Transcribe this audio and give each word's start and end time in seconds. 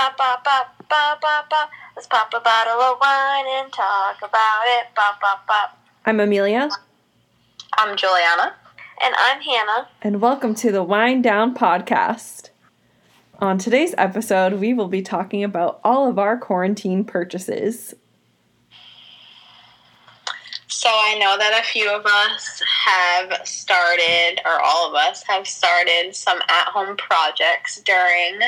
Ba 0.00 0.14
ba 0.16 0.40
ba 0.42 0.66
ba 0.88 1.18
ba 1.20 1.44
ba. 1.50 1.68
Let's 1.94 2.08
pop 2.08 2.32
a 2.32 2.40
bottle 2.40 2.80
of 2.80 2.98
wine 3.02 3.44
and 3.58 3.70
talk 3.70 4.16
about 4.22 4.62
it. 4.64 4.86
Ba 4.96 5.18
ba 5.20 5.40
ba. 5.46 5.72
I'm 6.06 6.20
Amelia, 6.20 6.70
I'm 7.76 7.94
Juliana. 7.98 8.54
And 9.04 9.14
I'm 9.18 9.42
Hannah. 9.42 9.88
and 10.00 10.22
welcome 10.22 10.54
to 10.54 10.72
the 10.72 10.82
Wind 10.82 11.22
Down 11.22 11.54
Podcast. 11.54 12.48
On 13.40 13.58
today's 13.58 13.94
episode, 13.98 14.54
we 14.54 14.72
will 14.72 14.88
be 14.88 15.02
talking 15.02 15.44
about 15.44 15.80
all 15.84 16.08
of 16.08 16.18
our 16.18 16.38
quarantine 16.38 17.04
purchases. 17.04 17.92
So 20.68 20.88
I 20.88 21.18
know 21.18 21.36
that 21.36 21.60
a 21.62 21.66
few 21.66 21.90
of 21.90 22.06
us 22.06 22.62
have 22.86 23.46
started, 23.46 24.40
or 24.46 24.62
all 24.62 24.88
of 24.88 24.94
us 24.94 25.22
have 25.24 25.46
started 25.46 26.16
some 26.16 26.38
at 26.48 26.68
home 26.68 26.96
projects 26.96 27.82
during 27.82 28.40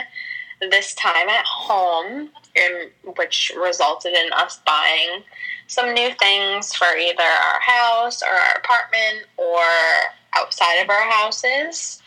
this 0.70 0.95
time 0.95 1.28
at 1.28 1.45
home, 1.45 2.30
in, 2.55 2.91
which 3.16 3.52
resulted 3.60 4.12
in 4.14 4.32
us 4.32 4.60
buying 4.66 5.23
some 5.66 5.95
new 5.95 6.10
things 6.18 6.74
for 6.74 6.96
either 6.96 7.23
our 7.23 7.60
house 7.60 8.23
or 8.23 8.28
our 8.28 8.56
apartment 8.56 9.27
or 9.37 9.62
outside 10.37 10.82
of 10.82 10.90
our 10.90 11.10
houses. 11.10 12.02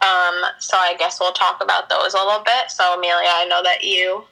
Um, 0.00 0.34
so 0.58 0.76
I 0.76 0.94
guess 0.98 1.18
we'll 1.18 1.32
talk 1.32 1.62
about 1.62 1.88
those 1.88 2.14
a 2.14 2.18
little 2.18 2.44
bit. 2.44 2.70
So 2.70 2.96
Amelia, 2.96 3.28
I 3.28 3.46
know 3.46 3.62
that 3.64 3.82
you 3.82 4.24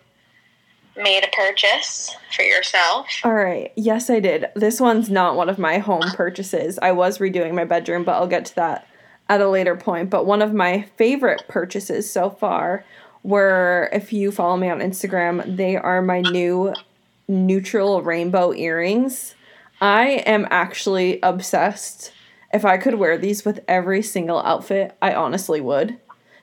made 0.96 1.24
a 1.24 1.36
purchase 1.36 2.14
for 2.34 2.42
yourself. 2.42 3.06
All 3.24 3.34
right, 3.34 3.72
yes, 3.76 4.08
I 4.08 4.20
did. 4.20 4.46
This 4.54 4.80
one's 4.80 5.10
not 5.10 5.36
one 5.36 5.48
of 5.48 5.58
my 5.58 5.78
home 5.78 6.02
purchases. 6.14 6.78
I 6.80 6.92
was 6.92 7.18
redoing 7.18 7.54
my 7.54 7.64
bedroom, 7.64 8.04
but 8.04 8.12
I'll 8.12 8.26
get 8.26 8.46
to 8.46 8.54
that 8.56 8.86
at 9.28 9.40
a 9.40 9.48
later 9.48 9.76
point. 9.76 10.10
But 10.10 10.26
one 10.26 10.42
of 10.42 10.54
my 10.54 10.82
favorite 10.96 11.44
purchases 11.48 12.10
so 12.10 12.30
far 12.30 12.84
were, 13.26 13.88
if 13.92 14.12
you 14.12 14.30
follow 14.30 14.56
me 14.56 14.70
on 14.70 14.78
Instagram, 14.78 15.56
they 15.56 15.76
are 15.76 16.00
my 16.00 16.20
new 16.20 16.72
neutral 17.26 18.00
rainbow 18.02 18.54
earrings. 18.54 19.34
I 19.80 20.22
am 20.26 20.46
actually 20.50 21.18
obsessed. 21.22 22.12
If 22.52 22.64
I 22.64 22.76
could 22.78 22.94
wear 22.94 23.18
these 23.18 23.44
with 23.44 23.64
every 23.66 24.00
single 24.00 24.38
outfit, 24.38 24.96
I 25.02 25.12
honestly 25.12 25.60
would. 25.60 25.98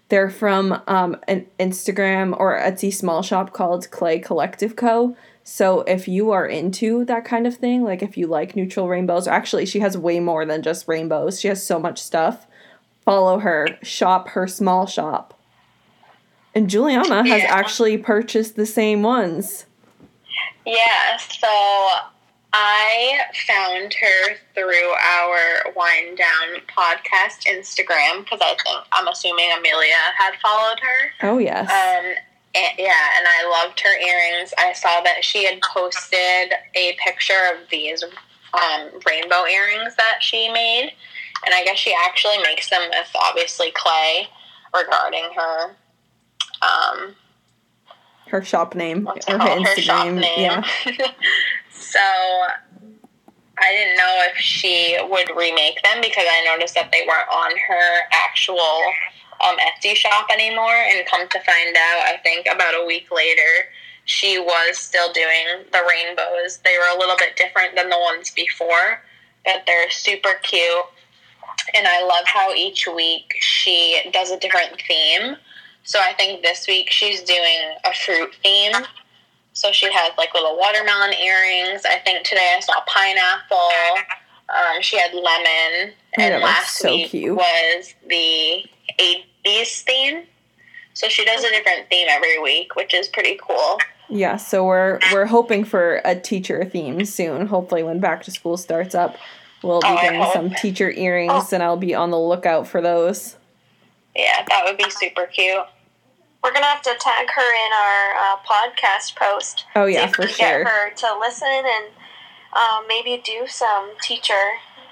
They're 0.10 0.30
from 0.30 0.82
um, 0.86 1.16
an 1.30 1.48
Instagram 1.58 2.38
or 2.38 2.60
Etsy 2.60 2.94
small 2.94 3.22
shop 3.22 3.54
called 3.54 3.90
Clay 3.90 4.20
Collective 4.20 4.76
Co. 4.76 5.16
So 5.46 5.82
if 5.82 6.10
you 6.10 6.32
are 6.32 6.46
into 6.46 7.06
that 7.06 7.24
kind 7.24 7.48
of 7.48 7.56
thing, 7.56 7.84
like 7.84 8.04
if 8.04 8.18
you 8.18 8.28
like 8.28 8.58
neutral 8.58 8.90
rainbows, 8.90 9.26
actually 9.26 9.66
she 9.66 9.80
has 9.80 9.98
way 9.98 10.20
more 10.20 10.46
than 10.46 10.62
just 10.62 10.90
rainbows. 10.90 11.40
She 11.40 11.48
has 11.48 11.66
so 11.66 11.80
much 11.80 12.02
stuff. 12.02 12.46
Follow 13.06 13.40
her, 13.40 13.70
shop 13.82 14.30
her 14.30 14.48
small 14.48 14.86
shop. 14.86 15.40
And 16.56 16.70
Juliana 16.70 17.28
has 17.28 17.44
Yeah. 17.44 17.54
actually 17.54 17.98
purchased 17.98 18.56
the 18.56 18.66
same 18.66 19.02
ones. 19.04 19.66
Yeah, 20.66 21.18
so 21.18 21.48
I 22.54 23.22
found 23.48 23.94
her 23.96 24.36
through 24.54 24.90
our 24.92 25.74
Wind 25.76 26.18
Down 26.18 26.62
podcast 26.68 27.46
Instagram 27.48 28.24
because 28.24 28.40
I 28.42 28.56
think 28.64 28.86
I'm 28.92 29.08
assuming 29.08 29.52
Amelia 29.58 29.96
had 30.18 30.36
followed 30.42 30.80
her. 30.80 31.28
Oh 31.30 31.38
yes. 31.40 31.70
Um, 31.70 32.14
and, 32.56 32.74
yeah, 32.78 33.10
and 33.18 33.28
I 33.28 33.50
loved 33.50 33.80
her 33.80 33.98
earrings. 33.98 34.54
I 34.60 34.74
saw 34.74 35.02
that 35.02 35.26
she 35.26 35.44
had 35.46 35.60
posted 35.62 36.54
a 36.76 36.96
picture 37.04 37.52
of 37.52 37.68
these 37.72 38.04
um, 38.54 38.90
rainbow 39.08 39.48
earrings 39.48 39.96
that 39.96 40.18
she 40.22 40.50
made, 40.52 40.94
and 41.46 41.56
I 41.56 41.64
guess 41.64 41.78
she 41.80 41.96
actually 42.06 42.38
makes 42.44 42.70
them 42.70 42.88
with 42.92 43.10
obviously 43.16 43.72
clay. 43.72 44.28
Regarding 44.76 45.30
her, 45.36 45.76
um, 46.64 47.16
her 48.28 48.44
shop 48.44 48.76
name 48.76 49.08
or 49.08 49.14
her 49.28 49.38
called? 49.38 49.68
Her 49.68 49.76
Instagram. 49.76 50.20
name. 50.22 50.40
Yeah. 50.40 50.64
so 51.72 52.00
I 53.60 53.72
didn't 53.72 53.98
know 53.98 54.26
if 54.32 54.38
she 54.38 54.98
would 55.10 55.30
remake 55.38 55.82
them 55.84 56.02
because 56.02 56.26
I 56.28 56.46
noticed 56.46 56.74
that 56.76 56.92
they 56.92 57.06
weren't 57.08 57.30
on 57.30 57.52
her 57.52 58.02
actual 58.26 58.84
um, 59.46 59.56
Etsy 59.58 59.96
shop 59.96 60.28
anymore. 60.32 60.76
And 60.76 61.06
come 61.06 61.28
to 61.30 61.40
find 61.40 61.76
out, 61.76 62.04
I 62.08 62.20
think 62.24 62.48
about 62.52 62.74
a 62.74 62.86
week 62.86 63.12
later, 63.12 63.70
she 64.06 64.40
was 64.40 64.78
still 64.78 65.14
doing 65.14 65.66
the 65.72 65.82
rainbows. 65.88 66.58
They 66.66 66.76
were 66.78 66.96
a 66.96 67.00
little 67.00 67.16
bit 67.18 67.36
different 67.36 67.76
than 67.76 67.90
the 67.90 68.00
ones 68.00 68.32
before, 68.32 69.02
but 69.46 69.64
they're 69.66 69.92
super 69.92 70.34
cute. 70.42 70.86
And 71.76 71.88
I 71.88 72.04
love 72.04 72.26
how 72.26 72.54
each 72.54 72.88
week 72.88 73.36
she 73.40 74.02
does 74.12 74.32
a 74.32 74.40
different 74.40 74.82
theme. 74.88 75.36
So 75.84 76.00
I 76.00 76.14
think 76.14 76.44
this 76.44 76.68
week 76.68 76.90
she's 76.92 77.22
doing 77.22 77.76
a 77.86 77.94
fruit 77.94 78.34
theme. 78.42 78.74
So 79.54 79.72
she 79.72 79.92
has 79.92 80.12
like 80.18 80.34
little 80.34 80.58
watermelon 80.58 81.14
earrings. 81.14 81.84
I 81.86 82.00
think 82.00 82.26
today 82.26 82.56
I 82.58 82.60
saw 82.60 82.74
pineapple. 82.88 83.70
Um, 84.50 84.82
she 84.82 84.98
had 84.98 85.14
lemon. 85.14 85.94
Oh, 86.18 86.22
and 86.22 86.44
last 86.44 86.78
so 86.78 86.92
week 86.92 87.10
cute. 87.10 87.36
was 87.36 87.94
the 88.08 88.66
80s 89.00 89.82
theme. 89.84 90.24
So 90.94 91.08
she 91.08 91.26
does 91.26 91.44
a 91.44 91.50
different 91.50 91.90
theme 91.90 92.08
every 92.10 92.40
week, 92.40 92.76
which 92.76 92.94
is 92.94 93.08
pretty 93.08 93.40
cool. 93.42 93.78
Yeah, 94.10 94.38
so 94.38 94.64
we're 94.66 95.00
we're 95.12 95.26
hoping 95.26 95.64
for 95.64 96.02
a 96.06 96.16
teacher 96.16 96.64
theme 96.66 97.04
soon. 97.06 97.48
Hopefully 97.48 97.84
when 97.84 98.00
back 98.00 98.24
to 98.24 98.32
school 98.32 98.58
starts 98.58 98.94
up, 98.94 99.16
we'll 99.64 99.82
be 99.82 99.88
Oh, 99.88 99.96
getting 99.96 100.26
some 100.34 100.50
teacher 100.52 100.92
earrings 100.92 101.52
and 101.52 101.64
I'll 101.64 101.78
be 101.78 101.96
on 101.96 102.12
the 102.12 102.20
lookout 102.20 102.68
for 102.68 102.80
those. 102.82 103.38
Yeah, 104.16 104.46
that 104.48 104.64
would 104.66 104.78
be 104.78 104.90
super 104.90 105.26
cute. 105.26 105.66
We're 106.44 106.52
gonna 106.52 106.66
have 106.66 106.82
to 106.82 106.96
tag 107.00 107.30
her 107.30 107.66
in 107.66 107.72
our 107.74 108.16
uh, 108.16 108.38
podcast 108.46 109.16
post. 109.16 109.66
Oh 109.76 109.88
See 109.88 109.94
yeah, 109.94 110.04
if 110.06 110.18
we 110.18 110.28
for 110.28 110.34
can 110.34 110.36
sure. 110.36 110.64
Get 110.64 110.68
her 110.68 110.94
to 110.94 111.20
listen 111.20 111.48
and 111.48 111.86
um, 112.54 112.86
maybe 112.88 113.22
do 113.24 113.48
some 113.48 113.92
teacher 114.02 114.34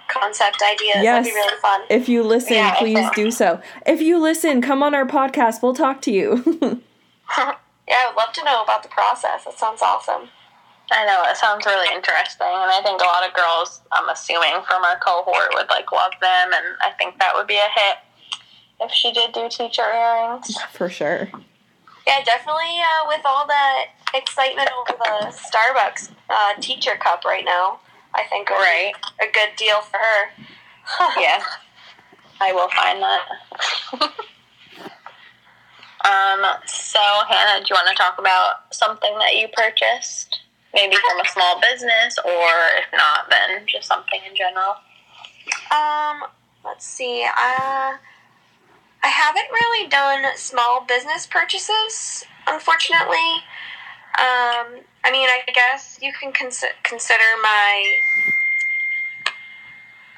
concept 0.08 0.62
ideas. 0.62 1.04
Yes. 1.04 1.26
That'd 1.26 1.34
be 1.34 1.36
really 1.36 1.62
fun. 1.62 1.82
If 1.90 2.10
you 2.10 2.24
listen, 2.24 2.54
Yeah, 2.54 2.76
please 2.76 3.08
do 3.16 3.32
so. 3.32 3.62
If 3.86 4.02
you 4.02 4.20
listen, 4.20 4.62
come 4.62 4.84
on 4.84 4.94
our 4.96 5.06
podcast. 5.06 5.62
We'll 5.62 5.74
talk 5.74 6.02
to 6.04 6.12
you. 6.12 6.44
yeah, 7.38 7.56
I 7.90 8.08
would 8.08 8.18
love 8.18 8.34
to 8.34 8.44
know 8.44 8.64
about 8.64 8.84
the 8.84 8.90
process. 8.90 9.46
That 9.46 9.58
sounds 9.58 9.82
awesome. 9.82 10.30
I 10.92 11.06
know 11.06 11.24
it 11.30 11.38
sounds 11.38 11.66
really 11.66 11.88
interesting, 11.96 12.52
and 12.52 12.70
I 12.70 12.82
think 12.84 13.02
a 13.02 13.06
lot 13.06 13.26
of 13.26 13.34
girls, 13.34 13.80
I'm 13.94 14.10
assuming 14.10 14.60
from 14.68 14.84
our 14.84 15.00
cohort, 15.00 15.54
would 15.54 15.70
like 15.70 15.90
love 15.92 16.12
them, 16.20 16.52
and 16.52 16.76
I 16.84 16.92
think 16.98 17.18
that 17.20 17.32
would 17.34 17.48
be 17.48 17.56
a 17.56 17.70
hit 17.74 17.98
if 18.82 18.92
she 18.92 19.12
did 19.12 19.32
do 19.34 19.48
teacher 19.50 19.84
earrings. 19.84 20.56
for 20.74 20.90
sure. 20.90 21.30
Yeah, 22.08 22.24
definitely. 22.24 22.80
Uh, 22.82 23.08
with 23.08 23.22
all 23.26 23.46
that 23.48 23.86
excitement 24.14 24.70
over 24.80 24.98
the 24.98 25.32
Starbucks 25.32 26.10
uh, 26.30 26.54
teacher 26.60 26.96
cup 27.00 27.24
right 27.24 27.46
now, 27.46 27.80
I 28.14 28.24
think 28.30 28.50
it 28.50 28.54
Right? 28.54 28.94
a 29.22 29.32
good 29.32 29.56
deal 29.58 29.82
for 29.82 29.98
her. 29.98 30.30
Yeah, 31.22 31.42
I 32.42 32.52
will 32.52 32.70
find 32.70 33.02
that. 33.02 33.22
um. 36.04 36.60
So, 36.66 37.00
Hannah, 37.30 37.64
do 37.64 37.68
you 37.70 37.76
want 37.76 37.88
to 37.90 37.96
talk 37.96 38.18
about 38.18 38.74
something 38.74 39.18
that 39.20 39.36
you 39.36 39.48
purchased? 39.54 40.40
Maybe 40.74 40.96
from 40.96 41.20
a 41.24 41.28
small 41.30 41.62
business, 41.62 42.18
or 42.26 42.50
if 42.78 42.86
not, 42.94 43.30
then 43.30 43.66
just 43.68 43.88
something 43.88 44.20
in 44.28 44.36
general. 44.36 44.76
Um, 45.72 46.24
let's 46.66 46.86
see. 46.86 47.26
Uh, 47.38 47.94
I 49.04 49.08
haven't 49.08 49.48
really 49.52 49.88
done 49.88 50.38
small 50.38 50.86
business 50.88 51.26
purchases, 51.26 52.24
unfortunately. 52.48 53.44
Um, 54.20 54.84
I 55.04 55.12
mean, 55.12 55.28
I 55.28 55.42
guess 55.52 55.98
you 56.02 56.12
can 56.14 56.32
cons- 56.32 56.64
consider 56.84 57.24
my 57.42 57.98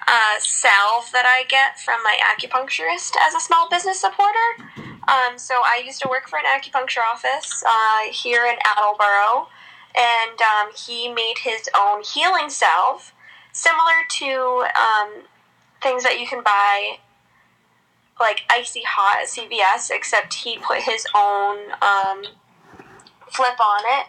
uh, 0.06 0.40
salve 0.40 1.10
that 1.14 1.26
I 1.26 1.46
get 1.48 1.80
from 1.80 2.04
my 2.04 2.18
acupuncturist 2.36 3.14
as 3.26 3.34
a 3.34 3.40
small 3.40 3.70
business 3.70 4.02
supporter. 4.02 4.48
Um, 5.08 5.38
so 5.38 5.56
I 5.64 5.82
used 5.86 6.02
to 6.02 6.10
work 6.10 6.28
for 6.28 6.38
an 6.38 6.46
acupuncture 6.46 7.04
office 7.10 7.64
uh, 7.66 8.12
here 8.12 8.46
in 8.46 8.56
Attleboro, 8.66 9.48
and 9.96 10.42
um, 10.42 10.74
he 10.76 11.12
made 11.12 11.36
his 11.44 11.70
own 11.78 12.04
healing 12.04 12.50
salve, 12.50 13.14
similar 13.54 14.04
to 14.20 14.66
um, 14.76 15.24
things 15.82 16.04
that 16.04 16.20
you 16.20 16.28
can 16.28 16.44
buy 16.44 16.98
like 18.20 18.42
icy 18.50 18.82
hot 18.86 19.22
at 19.24 19.28
CVS, 19.28 19.90
except 19.96 20.34
he 20.34 20.58
put 20.58 20.80
his 20.80 21.06
own 21.16 21.72
um, 21.82 22.24
flip 23.30 23.60
on 23.60 23.82
it, 23.86 24.08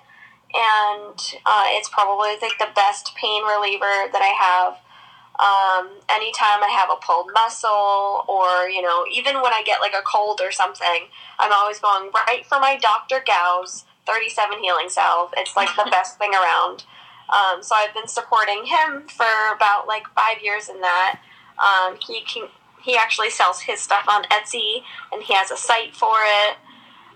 and 0.54 1.40
uh, 1.46 1.64
it's 1.68 1.88
probably 1.88 2.36
like 2.40 2.58
the 2.58 2.68
best 2.74 3.14
pain 3.16 3.42
reliever 3.44 4.10
that 4.12 4.22
I 4.22 4.34
have. 4.38 4.78
Um, 5.34 5.98
anytime 6.08 6.62
I 6.62 6.70
have 6.70 6.90
a 6.90 7.00
pulled 7.04 7.30
muscle, 7.34 8.24
or 8.28 8.68
you 8.68 8.82
know, 8.82 9.04
even 9.12 9.36
when 9.42 9.52
I 9.52 9.62
get 9.64 9.80
like 9.80 9.94
a 9.94 10.02
cold 10.02 10.40
or 10.42 10.52
something, 10.52 11.08
I'm 11.38 11.52
always 11.52 11.80
going 11.80 12.10
right 12.14 12.46
for 12.46 12.60
my 12.60 12.78
Dr. 12.80 13.22
Gau's 13.26 13.84
37 14.06 14.62
healing 14.62 14.88
salve. 14.88 15.32
It's 15.36 15.56
like 15.56 15.74
the 15.76 15.88
best 15.90 16.18
thing 16.18 16.32
around. 16.34 16.84
Um, 17.28 17.62
so 17.62 17.74
I've 17.74 17.94
been 17.94 18.06
supporting 18.06 18.66
him 18.66 19.08
for 19.08 19.54
about 19.54 19.88
like 19.88 20.06
five 20.14 20.42
years 20.42 20.68
in 20.68 20.80
that. 20.82 21.20
Um, 21.58 21.96
he 22.06 22.20
can 22.22 22.48
he 22.84 22.96
actually 22.96 23.30
sells 23.30 23.60
his 23.60 23.80
stuff 23.80 24.04
on 24.08 24.24
Etsy, 24.24 24.82
and 25.12 25.22
he 25.22 25.34
has 25.34 25.50
a 25.50 25.56
site 25.56 25.94
for 25.94 26.16
it. 26.20 26.56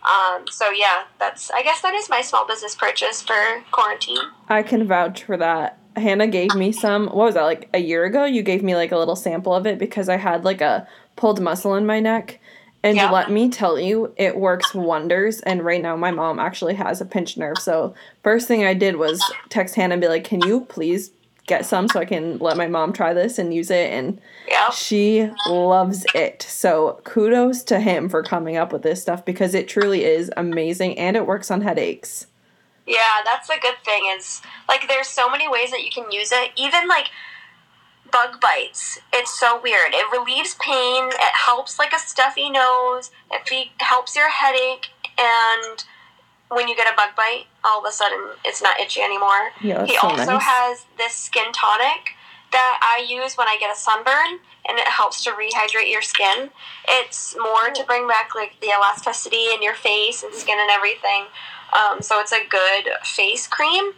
Um, 0.08 0.46
so 0.48 0.70
yeah, 0.70 1.04
that's 1.18 1.50
I 1.50 1.62
guess 1.62 1.82
that 1.82 1.94
is 1.94 2.08
my 2.08 2.22
small 2.22 2.46
business 2.46 2.74
purchase 2.74 3.20
for 3.20 3.62
quarantine. 3.70 4.18
I 4.48 4.62
can 4.62 4.86
vouch 4.86 5.24
for 5.24 5.36
that. 5.36 5.78
Hannah 5.96 6.28
gave 6.28 6.54
me 6.54 6.72
some. 6.72 7.06
What 7.06 7.16
was 7.16 7.34
that 7.34 7.42
like 7.42 7.68
a 7.74 7.78
year 7.80 8.04
ago? 8.04 8.24
You 8.24 8.42
gave 8.42 8.62
me 8.62 8.76
like 8.76 8.92
a 8.92 8.96
little 8.98 9.16
sample 9.16 9.54
of 9.54 9.66
it 9.66 9.78
because 9.78 10.08
I 10.08 10.16
had 10.16 10.44
like 10.44 10.60
a 10.60 10.86
pulled 11.16 11.40
muscle 11.40 11.74
in 11.74 11.86
my 11.86 12.00
neck. 12.00 12.40
And 12.84 12.96
Yeah. 12.96 13.10
let 13.10 13.28
me 13.28 13.48
tell 13.48 13.78
you, 13.78 14.14
it 14.16 14.36
works 14.36 14.72
wonders. 14.72 15.40
And 15.40 15.64
right 15.64 15.82
now, 15.82 15.96
my 15.96 16.12
mom 16.12 16.38
actually 16.38 16.74
has 16.74 17.00
a 17.00 17.04
pinched 17.04 17.36
nerve. 17.36 17.58
So, 17.58 17.92
first 18.22 18.46
thing 18.46 18.64
I 18.64 18.72
did 18.72 18.96
was 18.96 19.20
text 19.48 19.74
Hannah 19.74 19.94
and 19.94 20.00
be 20.00 20.06
like, 20.06 20.22
Can 20.22 20.40
you 20.40 20.60
please 20.60 21.10
get 21.48 21.66
some 21.66 21.88
so 21.88 21.98
I 21.98 22.04
can 22.04 22.38
let 22.38 22.56
my 22.56 22.68
mom 22.68 22.92
try 22.92 23.12
this 23.12 23.38
and 23.38 23.52
use 23.52 23.70
it? 23.70 23.90
And 23.92 24.20
Yeah. 24.46 24.70
she 24.70 25.30
loves 25.48 26.06
it. 26.14 26.42
So, 26.42 27.00
kudos 27.04 27.62
to 27.64 27.80
him 27.80 28.08
for 28.08 28.22
coming 28.22 28.56
up 28.56 28.72
with 28.72 28.82
this 28.82 29.02
stuff 29.02 29.24
because 29.24 29.54
it 29.54 29.66
truly 29.68 30.04
is 30.04 30.30
amazing 30.36 30.98
and 30.98 31.16
it 31.16 31.26
works 31.26 31.50
on 31.50 31.62
headaches. 31.62 32.26
Yeah, 32.86 33.20
that's 33.24 33.48
the 33.48 33.56
good 33.60 33.74
thing. 33.84 34.02
Is 34.16 34.40
like 34.68 34.88
there's 34.88 35.08
so 35.08 35.28
many 35.28 35.48
ways 35.48 35.70
that 35.72 35.82
you 35.84 35.90
can 35.90 36.10
use 36.10 36.30
it. 36.32 36.52
Even 36.56 36.88
like 36.88 37.08
bug 38.10 38.40
bites. 38.40 38.98
It's 39.12 39.38
so 39.38 39.60
weird. 39.62 39.92
It 39.92 40.10
relieves 40.10 40.54
pain. 40.54 41.08
It 41.08 41.34
helps 41.46 41.78
like 41.78 41.92
a 41.92 41.98
stuffy 41.98 42.48
nose. 42.48 43.10
It 43.30 43.46
fe- 43.46 43.72
helps 43.80 44.16
your 44.16 44.30
headache. 44.30 44.86
And 45.18 45.84
when 46.50 46.68
you 46.68 46.76
get 46.76 46.92
a 46.92 46.96
bug 46.96 47.10
bite, 47.16 47.44
all 47.64 47.80
of 47.80 47.84
a 47.88 47.92
sudden 47.92 48.18
it's 48.44 48.62
not 48.62 48.80
itchy 48.80 49.00
anymore. 49.00 49.50
Yeah, 49.62 49.84
he 49.84 49.96
so 49.96 50.08
also 50.08 50.32
nice. 50.34 50.42
has 50.42 50.86
this 50.96 51.14
skin 51.14 51.52
tonic 51.52 52.14
that 52.52 52.80
I 52.82 53.04
use 53.06 53.36
when 53.36 53.46
I 53.46 53.56
get 53.60 53.70
a 53.70 53.78
sunburn, 53.78 54.40
and 54.68 54.78
it 54.78 54.88
helps 54.88 55.22
to 55.24 55.30
rehydrate 55.30 55.90
your 55.90 56.02
skin. 56.02 56.50
It's 56.88 57.36
more 57.36 57.70
to 57.74 57.84
bring 57.84 58.08
back 58.08 58.34
like 58.34 58.58
the 58.60 58.68
elasticity 58.68 59.52
in 59.54 59.62
your 59.62 59.74
face 59.74 60.22
and 60.22 60.34
skin 60.34 60.58
and 60.58 60.70
everything. 60.70 61.26
Um, 61.72 62.00
so 62.00 62.20
it's 62.20 62.32
a 62.32 62.46
good 62.48 62.90
face 63.04 63.46
cream. 63.46 63.92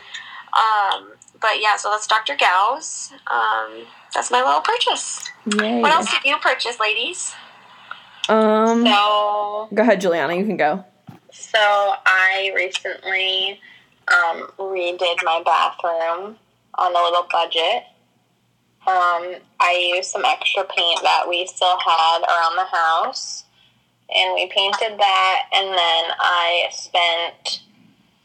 Um, 0.52 1.12
but 1.40 1.60
yeah, 1.60 1.76
so 1.76 1.90
that's 1.90 2.06
Dr. 2.06 2.36
Gauss. 2.36 3.12
Um, 3.28 3.86
that's 4.12 4.30
my 4.30 4.42
little 4.42 4.60
purchase. 4.60 5.28
Yay. 5.58 5.80
What 5.80 5.92
else 5.92 6.10
did 6.10 6.24
you 6.24 6.36
purchase, 6.38 6.80
ladies? 6.80 7.32
Um, 8.28 8.84
So, 8.84 9.68
go 9.72 9.82
ahead, 9.82 10.00
Juliana. 10.00 10.34
You 10.34 10.44
can 10.44 10.56
go. 10.56 10.84
So 11.40 11.58
I 11.58 12.52
recently 12.54 13.60
um, 14.08 14.50
redid 14.58 15.16
my 15.22 15.42
bathroom 15.44 16.36
on 16.74 16.92
a 16.92 17.02
little 17.02 17.26
budget. 17.30 17.84
Um, 18.86 19.36
I 19.60 19.92
used 19.94 20.10
some 20.10 20.24
extra 20.24 20.64
paint 20.64 21.00
that 21.02 21.26
we 21.28 21.46
still 21.46 21.78
had 21.78 22.20
around 22.22 22.56
the 22.56 22.76
house, 22.76 23.44
and 24.14 24.34
we 24.34 24.46
painted 24.46 24.98
that. 24.98 25.42
And 25.54 25.68
then 25.68 26.04
I 26.18 26.68
spent 26.70 27.62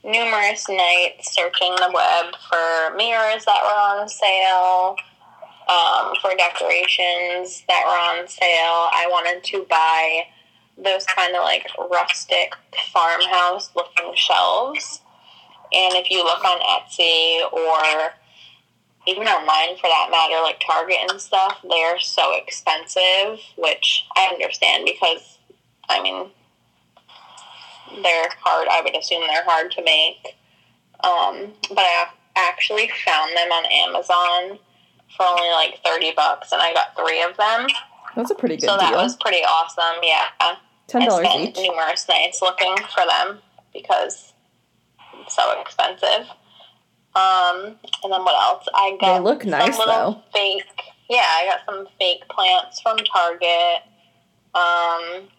numerous 0.03 0.67
nights 0.69 1.33
searching 1.33 1.75
the 1.75 1.91
web 1.93 2.35
for 2.49 2.95
mirrors 2.95 3.45
that 3.45 3.63
were 3.63 4.01
on 4.01 4.09
sale, 4.09 4.95
um, 5.67 6.15
for 6.21 6.31
decorations 6.37 7.63
that 7.67 7.83
were 7.85 8.19
on 8.21 8.27
sale. 8.27 8.89
I 8.93 9.07
wanted 9.09 9.43
to 9.45 9.65
buy 9.69 10.27
those 10.77 11.05
kind 11.05 11.35
of 11.35 11.43
like 11.43 11.67
rustic 11.91 12.53
farmhouse 12.91 13.71
looking 13.75 14.13
shelves. 14.15 15.01
And 15.73 15.95
if 15.95 16.11
you 16.11 16.23
look 16.23 16.43
on 16.43 16.59
Etsy 16.59 17.41
or 17.51 18.13
even 19.07 19.27
online 19.27 19.77
for 19.77 19.87
that 19.87 20.09
matter, 20.11 20.41
like 20.41 20.61
Target 20.65 20.97
and 21.09 21.19
stuff, 21.19 21.59
they're 21.69 21.99
so 21.99 22.35
expensive, 22.35 23.39
which 23.57 24.05
I 24.15 24.29
understand 24.31 24.85
because, 24.85 25.37
I 25.89 26.01
mean, 26.01 26.29
they're 28.03 28.29
hard. 28.41 28.67
I 28.69 28.81
would 28.83 28.95
assume 28.95 29.23
they're 29.27 29.45
hard 29.45 29.71
to 29.71 29.83
make. 29.83 30.35
Um, 31.03 31.53
but 31.69 31.79
I 31.79 32.07
actually 32.35 32.89
found 33.05 33.35
them 33.35 33.51
on 33.51 33.65
Amazon 33.71 34.59
for 35.15 35.25
only 35.25 35.49
like 35.49 35.79
30 35.85 36.13
bucks, 36.15 36.51
and 36.51 36.61
I 36.61 36.73
got 36.73 36.95
three 36.97 37.21
of 37.21 37.37
them. 37.37 37.67
That's 38.15 38.31
a 38.31 38.35
pretty 38.35 38.57
good 38.57 38.69
so 38.69 38.77
that 38.77 38.91
deal. 38.91 38.97
was 38.97 39.15
pretty 39.17 39.43
awesome. 39.43 40.01
Yeah. 40.01 40.55
Ten 40.87 41.05
dollars 41.07 41.27
spent 41.27 41.49
each. 41.49 41.57
numerous 41.57 42.07
nights 42.07 42.41
looking 42.41 42.75
for 42.93 43.03
them 43.07 43.39
because 43.73 44.33
it's 45.21 45.35
so 45.35 45.59
expensive. 45.61 46.27
Um, 47.15 47.77
and 48.03 48.11
then 48.11 48.23
what 48.23 48.35
else? 48.35 48.67
I 48.75 48.97
got 48.99 49.17
They 49.17 49.23
look 49.23 49.41
some 49.43 49.51
nice, 49.51 49.77
little 49.77 49.85
though. 49.85 50.21
Fake, 50.33 50.63
yeah, 51.09 51.23
I 51.25 51.45
got 51.45 51.59
some 51.65 51.87
fake 51.97 52.27
plants 52.29 52.81
from 52.81 52.97
Target. 52.97 53.83
Um, 54.53 55.29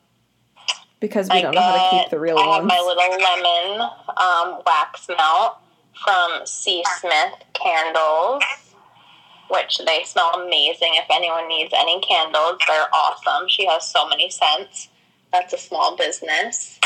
Because 1.00 1.28
we 1.28 1.36
I 1.36 1.42
don't 1.42 1.54
know 1.54 1.60
how 1.60 1.90
to 1.90 1.98
keep 2.02 2.10
the 2.10 2.18
real 2.18 2.36
ones. 2.36 2.48
I 2.48 2.54
have 2.56 2.64
my 2.64 2.80
little 2.80 3.10
lemon 3.18 3.90
um, 4.16 4.62
wax 4.66 5.06
melt 5.08 5.58
from 6.02 6.46
C. 6.46 6.82
Smith 6.98 7.34
Candles, 7.52 8.42
which 9.50 9.78
they 9.86 10.02
smell 10.04 10.32
amazing. 10.34 10.92
If 10.94 11.06
anyone 11.10 11.46
needs 11.48 11.72
any 11.76 12.00
candles, 12.00 12.58
they're 12.66 12.88
awesome. 12.94 13.48
She 13.48 13.66
has 13.66 13.86
so 13.86 14.08
many 14.08 14.30
scents. 14.30 14.88
That's 15.32 15.52
a 15.52 15.58
small 15.58 15.96
business. 15.96 16.78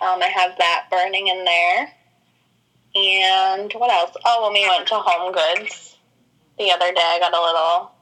Um, 0.00 0.22
I 0.22 0.28
have 0.34 0.56
that 0.58 0.86
burning 0.90 1.26
in 1.28 1.44
there. 1.44 1.92
And 2.94 3.72
what 3.74 3.90
else? 3.90 4.16
Oh, 4.24 4.44
when 4.44 4.52
we 4.54 4.68
went 4.68 4.86
to 4.88 4.94
Home 4.94 5.32
Goods 5.32 5.96
the 6.58 6.70
other 6.70 6.92
day, 6.92 7.00
I 7.00 7.18
got 7.20 7.34
a 7.34 7.40
little 7.40 7.92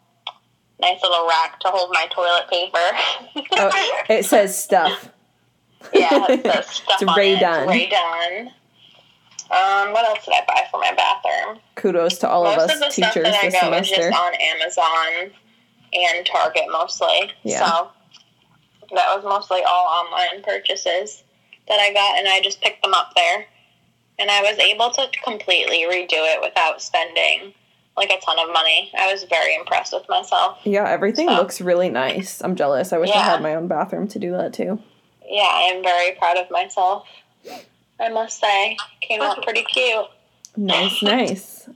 nice 0.80 1.02
little 1.02 1.26
rack 1.26 1.58
to 1.60 1.68
hold 1.68 1.90
my 1.92 2.06
toilet 2.10 2.48
paper. 2.50 2.78
Oh, 3.52 4.02
it 4.08 4.24
says 4.24 4.58
stuff. 4.62 5.10
Yeah, 5.92 6.26
it 6.28 6.42
says 6.42 6.66
stuff 6.70 7.02
It's 7.02 7.10
on 7.10 7.18
it. 7.20 7.40
Dunn. 7.40 7.68
Rae 7.68 7.88
Dunn. 7.88 8.52
Um, 9.48 9.92
what 9.92 10.04
else 10.08 10.24
did 10.24 10.34
I 10.34 10.44
buy 10.46 10.62
for 10.70 10.80
my 10.80 10.92
bathroom? 10.92 11.60
Kudos 11.76 12.18
to 12.18 12.28
all 12.28 12.44
Most 12.44 12.58
of 12.58 12.64
of 12.64 12.70
us 12.70 12.78
the 12.80 12.90
stuff 12.90 13.12
teachers 13.14 13.24
that 13.24 13.44
I 13.44 13.46
this 13.50 13.60
got 13.60 13.70
was 13.70 13.88
just 13.88 14.18
on 14.18 14.32
Amazon 14.34 15.30
and 15.92 16.26
Target 16.26 16.64
mostly. 16.70 17.30
Yeah. 17.44 17.64
So 17.64 17.90
that 18.90 19.14
was 19.16 19.24
mostly 19.24 19.62
all 19.66 19.86
online 19.86 20.42
purchases 20.42 21.22
that 21.68 21.78
I 21.80 21.92
got, 21.92 22.18
and 22.18 22.28
I 22.28 22.40
just 22.40 22.60
picked 22.60 22.82
them 22.82 22.94
up 22.94 23.12
there. 23.16 23.46
And 24.18 24.30
I 24.30 24.40
was 24.42 24.58
able 24.58 24.90
to 24.92 25.06
completely 25.22 25.84
redo 25.84 26.12
it 26.12 26.40
without 26.42 26.80
spending 26.80 27.52
like 27.96 28.10
a 28.10 28.18
ton 28.24 28.38
of 28.38 28.52
money. 28.52 28.90
I 28.98 29.12
was 29.12 29.24
very 29.24 29.54
impressed 29.54 29.92
with 29.92 30.08
myself. 30.08 30.58
Yeah, 30.64 30.88
everything 30.88 31.28
So- 31.28 31.34
looks 31.34 31.60
really 31.60 31.88
nice. 31.90 32.40
I'm 32.42 32.56
jealous. 32.56 32.92
I 32.92 32.98
wish 32.98 33.10
I 33.10 33.18
had 33.18 33.42
my 33.42 33.54
own 33.54 33.68
bathroom 33.68 34.08
to 34.08 34.18
do 34.18 34.32
that 34.32 34.52
too. 34.52 34.78
Yeah, 35.28 35.42
I 35.50 35.62
am 35.74 35.82
very 35.82 36.12
proud 36.12 36.36
of 36.38 36.50
myself. 36.50 37.06
I 37.98 38.08
must 38.10 38.38
say, 38.40 38.76
came 39.00 39.22
out 39.22 39.42
pretty 39.42 39.64
cute. 39.64 40.06
Nice, 40.56 41.02
nice. 41.02 41.68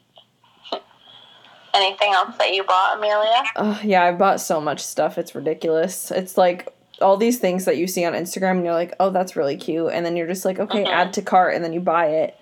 Anything 1.75 2.12
else 2.12 2.37
that 2.38 2.52
you 2.52 2.64
bought, 2.64 2.99
Amelia? 2.99 3.42
Oh, 3.56 3.80
yeah, 3.85 4.04
I 4.04 4.12
bought 4.12 4.40
so 4.40 4.61
much 4.61 4.80
stuff. 4.80 5.18
It's 5.18 5.35
ridiculous. 5.35 6.11
It's 6.11 6.37
like 6.37 6.73
all 7.00 7.16
these 7.16 7.38
things 7.38 7.64
that 7.64 7.76
you 7.76 7.87
see 7.87 8.04
on 8.04 8.12
Instagram 8.12 8.52
and 8.57 8.64
you're 8.64 8.75
like, 8.75 8.95
oh, 9.00 9.11
that's 9.11 9.37
really 9.37 9.57
cute. 9.57 9.90
And 9.92 10.04
then 10.04 10.16
you're 10.16 10.26
just 10.26 10.45
like, 10.45 10.59
okay, 10.59 10.85
Mhm. 10.85 10.88
add 10.88 11.12
to 11.14 11.23
cart. 11.23 11.54
And 11.54 11.64
then 11.64 11.73
you 11.73 11.80
buy 11.80 12.07
it. 12.07 12.37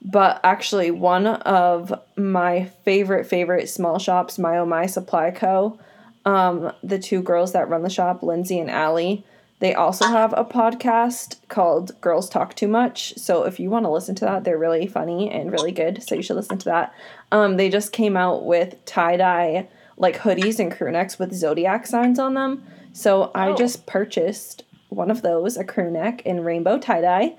But 0.00 0.40
actually, 0.44 0.90
one 0.90 1.26
of 1.26 1.92
my 2.16 2.66
favorite, 2.84 3.26
favorite 3.26 3.68
small 3.68 3.98
shops, 3.98 4.38
My 4.38 4.58
Oh 4.58 4.64
My 4.66 4.86
Supply 4.86 5.30
Co., 5.30 5.78
um, 6.24 6.72
the 6.82 6.98
two 6.98 7.20
girls 7.22 7.52
that 7.52 7.68
run 7.68 7.82
the 7.82 7.90
shop, 7.90 8.22
Lindsay 8.22 8.58
and 8.58 8.70
Allie, 8.70 9.24
they 9.60 9.74
also 9.74 10.06
have 10.06 10.32
a 10.36 10.44
podcast 10.44 11.36
called 11.48 12.00
Girls 12.00 12.28
Talk 12.28 12.54
Too 12.54 12.68
Much. 12.68 13.14
So 13.16 13.42
if 13.42 13.58
you 13.58 13.70
want 13.70 13.86
to 13.86 13.90
listen 13.90 14.14
to 14.16 14.24
that, 14.24 14.44
they're 14.44 14.58
really 14.58 14.86
funny 14.86 15.30
and 15.30 15.50
really 15.50 15.72
good. 15.72 16.02
So 16.02 16.14
you 16.14 16.22
should 16.22 16.36
listen 16.36 16.58
to 16.58 16.64
that. 16.66 16.94
Um, 17.32 17.56
they 17.56 17.68
just 17.68 17.90
came 17.92 18.16
out 18.16 18.44
with 18.44 18.76
tie 18.84 19.16
dye 19.16 19.66
like 19.96 20.18
hoodies 20.18 20.60
and 20.60 20.70
crew 20.70 20.92
necks 20.92 21.18
with 21.18 21.34
zodiac 21.34 21.86
signs 21.88 22.20
on 22.20 22.34
them. 22.34 22.62
So 22.98 23.30
I 23.32 23.50
Oh. 23.50 23.54
just 23.54 23.86
purchased 23.86 24.64
one 24.88 25.08
of 25.08 25.22
those, 25.22 25.56
a 25.56 25.62
crew 25.62 25.88
neck 25.88 26.22
in 26.26 26.42
rainbow 26.42 26.78
tie 26.78 27.00
dye, 27.00 27.34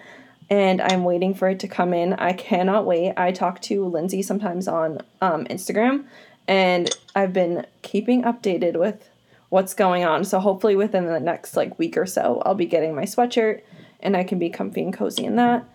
and 0.50 0.80
I'm 0.82 1.04
waiting 1.04 1.34
for 1.34 1.50
it 1.50 1.60
to 1.60 1.68
come 1.68 1.94
in. 1.94 2.14
I 2.14 2.32
cannot 2.32 2.86
wait. 2.86 3.14
I 3.18 3.34
talk 3.34 3.60
to 3.64 3.84
Lindsay 3.86 4.22
sometimes 4.22 4.70
on 4.70 5.00
um, 5.20 5.44
Instagram, 5.48 6.06
and 6.48 6.90
I've 7.14 7.34
been 7.34 7.66
keeping 7.82 8.24
updated 8.24 8.78
with 8.80 9.10
what's 9.50 9.74
going 9.74 10.06
on. 10.06 10.24
So 10.24 10.40
hopefully 10.40 10.78
within 10.78 11.08
the 11.08 11.20
next 11.20 11.58
like 11.58 11.78
week 11.78 11.98
or 11.98 12.06
so, 12.06 12.42
I'll 12.46 12.56
be 12.56 12.66
getting 12.66 12.96
my 12.96 13.04
sweatshirt, 13.04 13.60
and 14.00 14.16
I 14.16 14.24
can 14.24 14.40
be 14.40 14.50
comfy 14.50 14.82
and 14.84 14.94
cozy 14.94 15.26
in 15.26 15.36
that. 15.36 15.66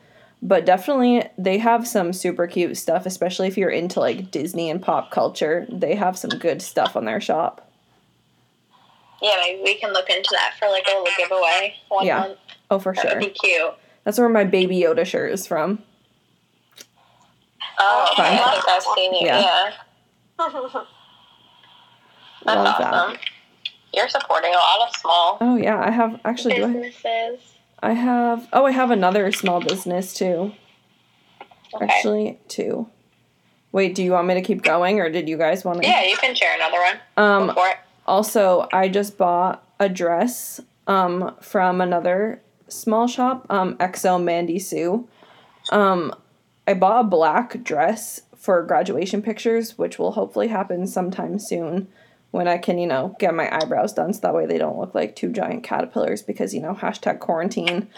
But 0.41 0.65
definitely, 0.65 1.25
they 1.37 1.59
have 1.59 1.87
some 1.87 2.15
super 2.15 2.47
cute 2.47 2.79
stuff, 2.79 3.05
especially 3.05 3.49
if 3.49 3.59
you're 3.59 3.69
into 3.69 4.01
like 4.01 4.31
Disney 4.31 4.71
and 4.71 4.81
pop 4.81 5.11
culture. 5.11 5.67
They 5.71 5.95
have 5.95 6.17
some 6.17 6.31
good 6.31 6.63
stuff 6.63 6.97
on 6.97 7.05
their 7.05 7.21
shop. 7.21 7.71
Yeah, 9.25 9.37
maybe 9.41 9.63
we 9.63 9.75
can 9.77 9.95
look 9.95 10.11
into 10.11 10.29
that 10.33 10.53
for 10.59 10.69
like 10.69 10.85
a 10.87 10.91
little 10.91 11.07
giveaway 11.17 11.75
one 11.89 12.05
Yeah, 12.05 12.19
month. 12.21 12.39
Oh, 12.71 12.79
for 12.79 12.95
sure. 12.95 13.05
That'd 13.05 13.21
be 13.21 13.31
cute. 13.31 13.73
That's 14.05 14.19
where 14.19 14.29
my 14.29 14.45
Baby 14.45 14.77
Yoda 14.77 15.07
shirt 15.07 15.33
is 15.33 15.47
from. 15.47 15.83
Oh, 17.79 18.13
Fun. 18.17 18.27
I 18.27 18.53
think 18.53 18.69
I've 18.69 18.83
seen 18.83 19.15
you. 19.15 19.27
Yeah. 19.27 19.41
Yeah, 19.41 20.49
that's 22.45 22.45
Love 22.45 22.79
that. 22.79 23.19
You're 23.95 24.09
supporting 24.11 24.53
a 24.53 24.57
lot 24.57 24.89
of 24.89 24.97
small 24.97 25.39
Oh 25.41 25.57
yeah, 25.57 25.81
I 25.81 25.91
have 25.91 26.21
actually. 26.27 26.57
Do 26.57 26.65
I, 26.65 26.73
businesses. 26.73 27.55
I 27.83 27.93
have 27.93 28.47
oh 28.53 28.67
I 28.67 28.73
have 28.73 28.91
another 28.91 29.33
small 29.33 29.61
business 29.61 30.13
too. 30.13 30.53
Okay. 31.73 31.87
Actually, 31.87 32.39
two. 32.49 32.89
Wait, 33.73 33.95
do 33.95 34.03
you 34.03 34.13
want 34.13 34.27
me 34.27 34.35
to 34.35 34.43
keep 34.43 34.63
going 34.63 35.01
or 35.01 35.09
did 35.09 35.29
you 35.29 35.39
guys 35.39 35.65
want 35.65 35.83
to 35.83 35.89
Yeah, 35.89 36.05
you 36.05 36.17
can 36.17 36.35
share 36.35 36.55
another 36.55 36.79
one. 36.79 36.97
Um 37.17 37.47
Go 37.49 37.55
for 37.55 37.69
it. 37.69 37.77
Also 38.07 38.69
I 38.73 38.89
just 38.89 39.17
bought 39.19 39.67
a 39.81 39.89
dress 39.89 40.61
um 40.87 41.35
from 41.41 41.81
another 41.81 42.41
small 42.69 43.07
shop, 43.07 43.47
um 43.51 43.77
XO 43.79 44.23
Mandy 44.23 44.59
Sue. 44.59 45.09
Um 45.71 46.15
I 46.67 46.75
bought 46.75 47.05
a 47.05 47.09
black 47.09 47.63
dress 47.63 48.23
for 48.37 48.63
graduation 48.63 49.23
pictures, 49.23 49.79
which 49.79 49.99
will 49.99 50.13
hopefully 50.13 50.49
happen 50.49 50.87
sometime 50.87 51.39
soon 51.39 51.89
when 52.31 52.49
I 52.49 52.59
can, 52.59 52.79
you 52.79 52.87
know, 52.87 53.15
get 53.21 53.33
my 53.33 53.49
eyebrows 53.55 53.93
done 53.93 54.13
so 54.13 54.21
that 54.23 54.35
way 54.35 54.45
they 54.45 54.59
don't 54.59 54.77
look 54.79 54.95
like 54.95 55.15
two 55.15 55.31
giant 55.31 55.63
caterpillars 55.63 56.21
because, 56.21 56.53
you 56.53 56.61
know, 56.61 56.75
hashtag 56.75 57.21
quarantine. 57.21 57.89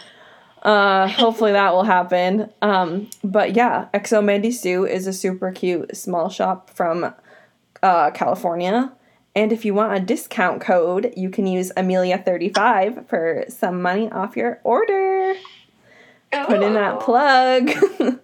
Uh, 0.61 1.07
hopefully 1.07 1.53
that 1.53 1.73
will 1.73 1.83
happen. 1.83 2.51
Um, 2.61 3.09
but 3.23 3.55
yeah, 3.55 3.87
XO 3.93 4.23
Mandy 4.23 4.51
Sue 4.51 4.85
is 4.85 5.07
a 5.07 5.11
super 5.11 5.51
cute 5.51 5.97
small 5.97 6.29
shop 6.29 6.69
from 6.69 7.13
uh, 7.81 8.11
California. 8.11 8.91
And 9.37 9.51
if 9.53 9.63
you 9.65 9.75
want 9.75 9.93
a 9.95 9.99
discount 9.99 10.61
code, 10.61 11.13
you 11.15 11.29
can 11.29 11.45
use 11.45 11.71
Amelia35 11.77 13.07
for 13.07 13.45
some 13.49 13.83
money 13.83 14.11
off 14.11 14.35
your 14.35 14.59
order. 14.63 15.35
Put 16.47 16.63
in 16.63 16.73
that 16.73 16.99
plug. 16.99 17.69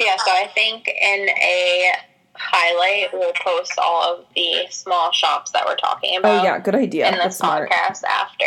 Yeah, 0.00 0.16
so 0.16 0.30
I 0.30 0.46
think 0.54 0.88
in 0.88 1.28
a 1.28 1.92
highlight 2.32 3.12
we'll 3.12 3.34
post 3.34 3.74
all 3.76 4.14
of 4.14 4.24
the 4.34 4.66
small 4.70 5.12
shops 5.12 5.50
that 5.50 5.66
we're 5.66 5.76
talking 5.76 6.16
about 6.16 6.40
oh 6.40 6.42
yeah, 6.42 6.58
good 6.58 6.74
idea. 6.74 7.06
in 7.08 7.16
That's 7.16 7.24
this 7.26 7.36
smart. 7.36 7.68
podcast 7.68 8.02
after 8.04 8.44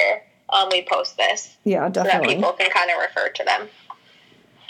um, 0.49 0.69
we 0.71 0.81
post 0.83 1.15
this, 1.15 1.55
Yeah, 1.63 1.85
so 1.89 2.01
that 2.01 2.05
definitely. 2.05 2.35
people 2.37 2.53
can 2.53 2.71
kind 2.71 2.89
of 2.89 2.97
refer 2.97 3.29
to 3.29 3.43
them 3.43 3.69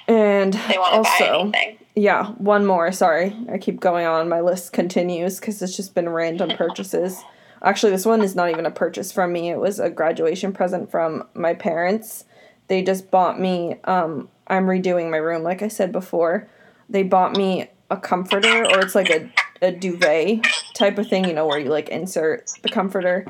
And 0.08 0.56
if 0.56 0.68
they 0.68 0.78
want 0.78 0.94
to 0.94 1.24
buy 1.24 1.30
also, 1.30 1.52
yeah, 1.96 2.28
one 2.34 2.66
more. 2.66 2.92
Sorry, 2.92 3.36
I 3.52 3.58
keep 3.58 3.80
going 3.80 4.06
on. 4.06 4.30
My 4.30 4.42
list 4.42 4.74
continues 4.74 5.40
because 5.40 5.62
it's 5.62 5.76
just 5.76 5.96
been 5.96 6.10
random 6.10 6.50
purchases. 6.58 7.24
Actually, 7.62 7.92
this 7.92 8.06
one 8.06 8.22
is 8.22 8.36
not 8.36 8.50
even 8.50 8.66
a 8.66 8.72
purchase 8.72 9.12
from 9.12 9.32
me. 9.32 9.50
It 9.50 9.60
was 9.60 9.80
a 9.80 9.90
graduation 9.90 10.52
present 10.52 10.92
from 10.92 11.28
my 11.34 11.54
parents. 11.54 12.26
They 12.68 12.82
just 12.82 13.10
bought 13.10 13.40
me. 13.40 13.80
Um, 13.86 14.30
I'm 14.48 14.66
redoing 14.66 15.10
my 15.10 15.18
room, 15.18 15.44
like 15.44 15.62
I 15.62 15.70
said 15.70 15.92
before. 15.92 16.50
They 16.90 17.04
bought 17.04 17.38
me 17.38 17.70
a 17.90 17.98
comforter, 17.98 18.66
or 18.66 18.80
it's 18.80 18.96
like 18.96 19.10
a 19.10 19.32
a 19.62 19.72
duvet 19.72 20.46
type 20.74 20.98
of 20.98 21.08
thing, 21.08 21.26
you 21.26 21.34
know, 21.34 21.48
where 21.48 21.60
you 21.60 21.70
like 21.70 21.90
insert 21.90 22.52
the 22.62 22.70
comforter. 22.70 23.26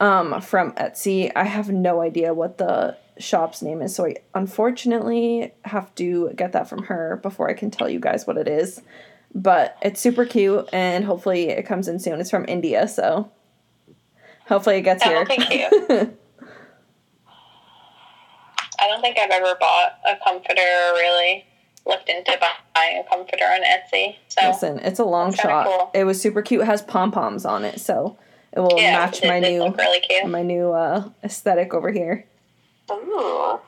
Um, 0.00 0.40
from 0.40 0.72
Etsy. 0.72 1.30
I 1.36 1.44
have 1.44 1.70
no 1.70 2.00
idea 2.00 2.34
what 2.34 2.58
the 2.58 2.96
shop's 3.18 3.62
name 3.62 3.80
is, 3.82 3.94
so 3.94 4.06
I 4.06 4.16
unfortunately 4.34 5.52
have 5.64 5.94
to 5.96 6.30
get 6.36 6.52
that 6.52 6.68
from 6.68 6.84
her 6.84 7.18
before 7.22 7.48
I 7.48 7.54
can 7.54 7.70
tell 7.70 7.88
you 7.88 8.00
guys 8.00 8.26
what 8.26 8.36
it 8.36 8.48
is. 8.48 8.82
But 9.34 9.76
it's 9.82 10.00
super 10.00 10.24
cute, 10.24 10.68
and 10.72 11.04
hopefully 11.04 11.48
it 11.48 11.64
comes 11.66 11.88
in 11.88 11.98
soon. 11.98 12.20
It's 12.20 12.30
from 12.30 12.44
India, 12.46 12.86
so 12.86 13.30
hopefully 14.46 14.76
it 14.76 14.82
gets 14.82 15.02
That'll 15.02 15.24
here. 15.26 15.36
be 15.38 15.44
cute. 15.46 16.18
I 18.80 18.88
don't 18.88 19.00
think 19.00 19.18
I've 19.18 19.30
ever 19.30 19.54
bought 19.58 19.98
a 20.06 20.16
comforter 20.22 20.60
or 20.60 20.92
really 20.94 21.46
looked 21.86 22.08
into 22.08 22.36
buying 22.74 22.98
a 22.98 23.04
comforter 23.08 23.44
on 23.44 23.60
Etsy. 23.62 24.16
So 24.28 24.46
Listen, 24.48 24.78
it's 24.80 24.98
a 24.98 25.04
long 25.04 25.32
shot. 25.34 25.66
cool. 25.66 25.90
It 25.94 26.04
was 26.04 26.20
super 26.20 26.42
cute. 26.42 26.62
It 26.62 26.66
has 26.66 26.82
pom 26.82 27.10
poms 27.10 27.44
on 27.44 27.64
it, 27.64 27.80
so 27.80 28.16
it 28.52 28.60
will 28.60 28.78
yeah, 28.78 28.98
match 28.98 29.20
it 29.22 29.28
my 29.28 29.40
new 29.40 29.68
really 29.76 30.00
cute. 30.00 30.26
my 30.28 30.42
new 30.42 30.70
uh, 30.72 31.08
aesthetic 31.22 31.74
over 31.74 31.90
here. 31.90 32.26
Ooh. 32.98 33.60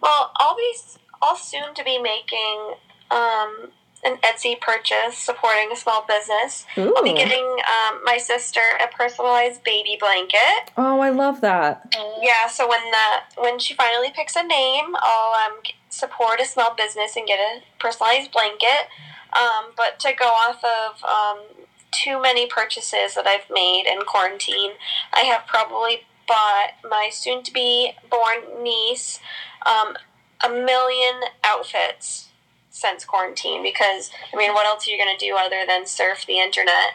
Well, 0.00 0.32
I'll 0.36 0.56
be 0.56 0.74
I'll 1.22 1.36
soon 1.36 1.74
to 1.74 1.84
be 1.84 1.98
making 1.98 2.74
um, 3.10 3.70
an 4.04 4.16
Etsy 4.24 4.58
purchase 4.60 5.18
supporting 5.18 5.70
a 5.72 5.76
small 5.76 6.04
business. 6.06 6.64
Ooh. 6.78 6.94
I'll 6.96 7.02
be 7.02 7.12
getting 7.12 7.44
um, 7.44 8.00
my 8.04 8.18
sister 8.18 8.60
a 8.82 8.94
personalized 8.94 9.62
baby 9.62 9.96
blanket. 10.00 10.72
Oh, 10.76 11.00
I 11.00 11.10
love 11.10 11.40
that. 11.42 11.94
Yeah, 12.22 12.48
so 12.48 12.68
when 12.68 12.80
the 12.90 13.42
when 13.42 13.58
she 13.58 13.74
finally 13.74 14.10
picks 14.14 14.36
a 14.36 14.42
name, 14.42 14.96
I'll 14.98 15.52
um, 15.52 15.58
support 15.90 16.40
a 16.40 16.46
small 16.46 16.74
business 16.74 17.16
and 17.16 17.26
get 17.26 17.38
a 17.38 17.62
personalized 17.78 18.32
blanket. 18.32 18.88
Um, 19.36 19.72
but 19.76 20.00
to 20.00 20.12
go 20.18 20.26
off 20.26 20.64
of 20.64 21.04
um, 21.04 21.44
too 21.92 22.20
many 22.20 22.46
purchases 22.46 23.14
that 23.14 23.26
I've 23.26 23.48
made 23.50 23.86
in 23.86 24.02
quarantine, 24.02 24.72
I 25.12 25.20
have 25.20 25.46
probably 25.46 26.02
bought 26.30 26.74
my 26.88 27.10
soon 27.12 27.42
to 27.42 27.52
be 27.52 27.90
born 28.08 28.62
niece 28.62 29.18
um, 29.66 29.96
a 30.44 30.48
million 30.48 31.20
outfits 31.44 32.28
since 32.70 33.04
quarantine 33.04 33.64
because 33.64 34.10
I 34.32 34.36
mean, 34.36 34.54
what 34.54 34.64
else 34.64 34.86
are 34.86 34.92
you 34.92 34.98
gonna 34.98 35.18
do 35.18 35.36
other 35.36 35.64
than 35.66 35.86
surf 35.86 36.24
the 36.26 36.38
internet 36.38 36.94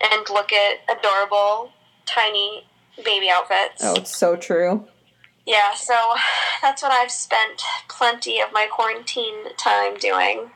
and 0.00 0.26
look 0.28 0.52
at 0.52 0.80
adorable 0.90 1.70
tiny 2.06 2.66
baby 3.04 3.30
outfits? 3.30 3.82
Oh, 3.84 3.94
it's 3.94 4.14
so 4.14 4.34
true. 4.34 4.86
Yeah, 5.46 5.74
so 5.74 5.94
that's 6.60 6.82
what 6.82 6.90
I've 6.90 7.12
spent 7.12 7.62
plenty 7.88 8.40
of 8.40 8.52
my 8.52 8.66
quarantine 8.68 9.54
time 9.56 9.96
doing 9.96 10.50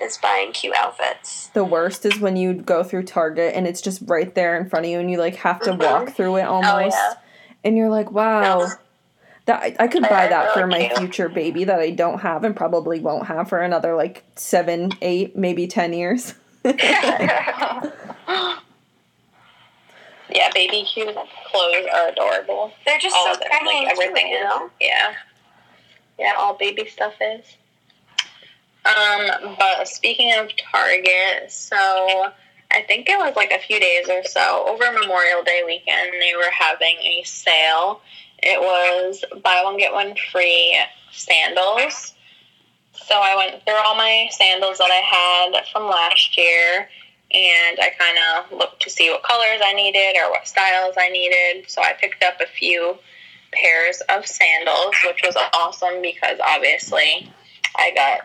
is 0.00 0.18
buying 0.18 0.52
cute 0.52 0.76
outfits. 0.76 1.48
The 1.48 1.64
worst 1.64 2.06
is 2.06 2.20
when 2.20 2.36
you 2.36 2.54
go 2.54 2.84
through 2.84 3.04
Target 3.04 3.54
and 3.56 3.66
it's 3.66 3.80
just 3.80 4.02
right 4.06 4.32
there 4.34 4.56
in 4.56 4.68
front 4.68 4.86
of 4.86 4.92
you 4.92 5.00
and 5.00 5.10
you 5.10 5.18
like 5.18 5.36
have 5.36 5.60
to 5.62 5.72
walk 5.72 6.10
through 6.10 6.36
it 6.36 6.42
almost. 6.42 6.96
Mm-hmm. 6.96 7.08
Oh, 7.08 7.14
yeah. 7.14 7.25
And 7.64 7.76
you're 7.76 7.90
like, 7.90 8.10
wow. 8.10 8.60
Yeah. 8.60 8.68
That 9.46 9.62
I, 9.62 9.76
I 9.84 9.86
could 9.86 10.02
buy 10.02 10.26
that 10.26 10.54
for 10.54 10.66
my 10.66 10.90
future 10.96 11.28
baby 11.28 11.64
that 11.64 11.78
I 11.78 11.90
don't 11.90 12.18
have 12.18 12.42
and 12.42 12.56
probably 12.56 12.98
won't 12.98 13.26
have 13.26 13.48
for 13.48 13.60
another 13.60 13.94
like 13.94 14.24
seven, 14.34 14.90
eight, 15.00 15.36
maybe 15.36 15.68
ten 15.68 15.92
years. 15.92 16.34
yeah, 16.64 17.80
baby 20.52 20.84
cute 20.92 21.14
clothes 21.14 21.86
are 21.94 22.08
adorable. 22.08 22.72
They're 22.84 22.98
just 22.98 23.14
all 23.14 23.26
so 23.26 23.32
of 23.34 23.40
it, 23.40 23.48
like 23.64 23.88
everything 23.88 24.26
you 24.28 24.38
is. 24.38 24.42
know? 24.42 24.70
Yeah, 24.80 25.14
yeah, 26.18 26.32
all 26.36 26.54
baby 26.54 26.88
stuff 26.88 27.14
is. 27.20 27.44
Um, 28.84 29.56
but 29.58 29.86
speaking 29.86 30.32
of 30.38 30.50
Target, 30.56 31.52
so 31.52 32.32
I 32.70 32.82
think 32.82 33.08
it 33.08 33.18
was 33.18 33.36
like 33.36 33.52
a 33.52 33.58
few 33.58 33.78
days 33.80 34.08
or 34.08 34.22
so 34.24 34.66
over 34.68 34.84
Memorial 34.92 35.42
Day 35.44 35.62
weekend, 35.64 36.12
they 36.20 36.34
were 36.36 36.50
having 36.50 36.96
a 36.98 37.22
sale. 37.24 38.00
It 38.38 38.60
was 38.60 39.24
buy 39.42 39.62
one 39.64 39.78
get 39.78 39.92
one 39.92 40.14
free 40.32 40.78
sandals. 41.12 42.14
So 42.92 43.14
I 43.14 43.36
went 43.36 43.64
through 43.64 43.78
all 43.84 43.94
my 43.94 44.28
sandals 44.30 44.78
that 44.78 44.90
I 44.90 45.54
had 45.54 45.66
from 45.68 45.84
last 45.84 46.36
year 46.36 46.88
and 47.32 47.78
I 47.80 47.90
kind 47.98 48.18
of 48.18 48.58
looked 48.58 48.82
to 48.82 48.90
see 48.90 49.10
what 49.10 49.22
colors 49.22 49.60
I 49.64 49.72
needed 49.72 50.16
or 50.16 50.30
what 50.30 50.46
styles 50.46 50.94
I 50.98 51.08
needed. 51.08 51.68
So 51.68 51.82
I 51.82 51.92
picked 51.92 52.22
up 52.22 52.40
a 52.40 52.46
few 52.46 52.96
pairs 53.52 54.00
of 54.08 54.26
sandals, 54.26 54.94
which 55.04 55.20
was 55.24 55.36
awesome 55.54 56.02
because 56.02 56.38
obviously 56.44 57.30
I 57.76 57.92
got 57.94 58.20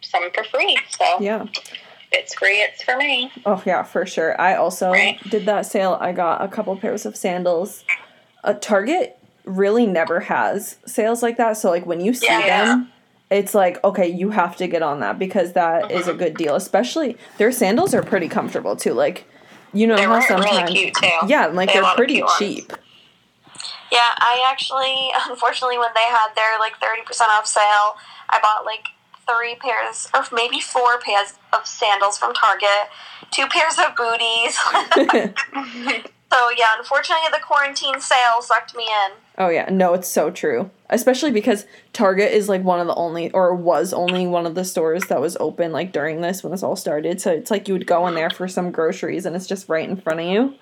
some 0.00 0.30
for 0.32 0.44
free. 0.44 0.78
So 0.90 1.20
yeah. 1.20 1.46
It's 2.12 2.34
free, 2.34 2.56
it's 2.62 2.82
for 2.82 2.96
me. 2.96 3.30
Oh 3.46 3.62
yeah, 3.64 3.82
for 3.82 4.04
sure. 4.06 4.40
I 4.40 4.54
also 4.56 4.90
Right. 4.90 5.18
did 5.30 5.46
that 5.46 5.66
sale. 5.66 5.96
I 6.00 6.12
got 6.12 6.42
a 6.42 6.48
couple 6.48 6.74
pairs 6.76 7.06
of 7.06 7.16
sandals. 7.16 7.84
A 8.44 8.54
Target 8.54 9.18
really 9.44 9.86
never 9.86 10.20
has 10.20 10.76
sales 10.86 11.22
like 11.22 11.36
that. 11.36 11.56
So 11.56 11.70
like 11.70 11.86
when 11.86 12.00
you 12.00 12.12
see 12.14 12.26
Yeah. 12.26 12.64
them, 12.64 12.92
it's 13.30 13.54
like 13.54 13.82
okay, 13.84 14.08
you 14.08 14.30
have 14.30 14.56
to 14.56 14.66
get 14.66 14.82
on 14.82 15.00
that 15.00 15.18
because 15.18 15.52
that 15.52 15.90
is 15.90 16.06
a 16.06 16.10
mm-hmm. 16.10 16.18
good 16.18 16.36
deal. 16.36 16.56
Especially 16.56 17.16
their 17.38 17.52
sandals 17.52 17.94
are 17.94 18.02
pretty 18.02 18.28
comfortable 18.28 18.76
too. 18.76 18.92
Like 18.92 19.24
you 19.72 19.86
know 19.86 19.96
They 19.96 20.02
how 20.02 20.20
sometimes 20.20 20.70
really 20.70 20.90
cute 20.90 20.94
too. 20.94 21.26
yeah, 21.28 21.46
like 21.46 21.72
they 21.72 21.80
they're 21.80 21.94
pretty 21.94 22.20
ones. 22.22 22.32
cheap. 22.38 22.72
Yeah, 23.92 23.98
I 24.18 24.44
actually, 24.50 25.10
unfortunately, 25.28 25.78
when 25.78 25.90
they 25.94 26.02
had 26.02 26.28
their 26.34 26.58
like 26.58 26.74
30% 26.80 27.20
off 27.28 27.46
sale, 27.46 27.96
I 28.28 28.38
bought 28.40 28.64
like 28.64 28.86
three 29.36 29.54
pairs, 29.56 30.08
or 30.14 30.24
maybe 30.32 30.60
four 30.60 30.98
pairs 30.98 31.34
of 31.52 31.66
sandals 31.66 32.18
from 32.18 32.32
Target, 32.34 32.88
two 33.30 33.46
pairs 33.46 33.76
of 33.78 33.96
booties. 33.96 34.56
so, 36.32 36.50
yeah, 36.56 36.72
unfortunately, 36.78 37.28
the 37.32 37.40
quarantine 37.42 38.00
sale 38.00 38.40
sucked 38.40 38.74
me 38.74 38.84
in. 38.84 39.12
Oh 39.38 39.48
yeah, 39.48 39.68
no, 39.70 39.94
it's 39.94 40.08
so 40.08 40.30
true. 40.30 40.70
Especially 40.90 41.30
because 41.30 41.64
Target 41.92 42.32
is 42.32 42.48
like 42.48 42.62
one 42.62 42.80
of 42.80 42.86
the 42.86 42.94
only 42.94 43.30
or 43.30 43.54
was 43.54 43.92
only 43.92 44.26
one 44.26 44.44
of 44.44 44.54
the 44.54 44.64
stores 44.64 45.04
that 45.04 45.20
was 45.20 45.36
open 45.38 45.72
like 45.72 45.92
during 45.92 46.20
this 46.20 46.42
when 46.42 46.50
this 46.50 46.62
all 46.62 46.76
started. 46.76 47.20
So 47.20 47.32
it's 47.32 47.50
like 47.50 47.68
you 47.68 47.74
would 47.74 47.86
go 47.86 48.06
in 48.06 48.14
there 48.14 48.28
for 48.28 48.48
some 48.48 48.70
groceries 48.70 49.24
and 49.24 49.34
it's 49.34 49.46
just 49.46 49.68
right 49.68 49.88
in 49.88 49.96
front 49.96 50.20
of 50.20 50.26
you. 50.26 50.54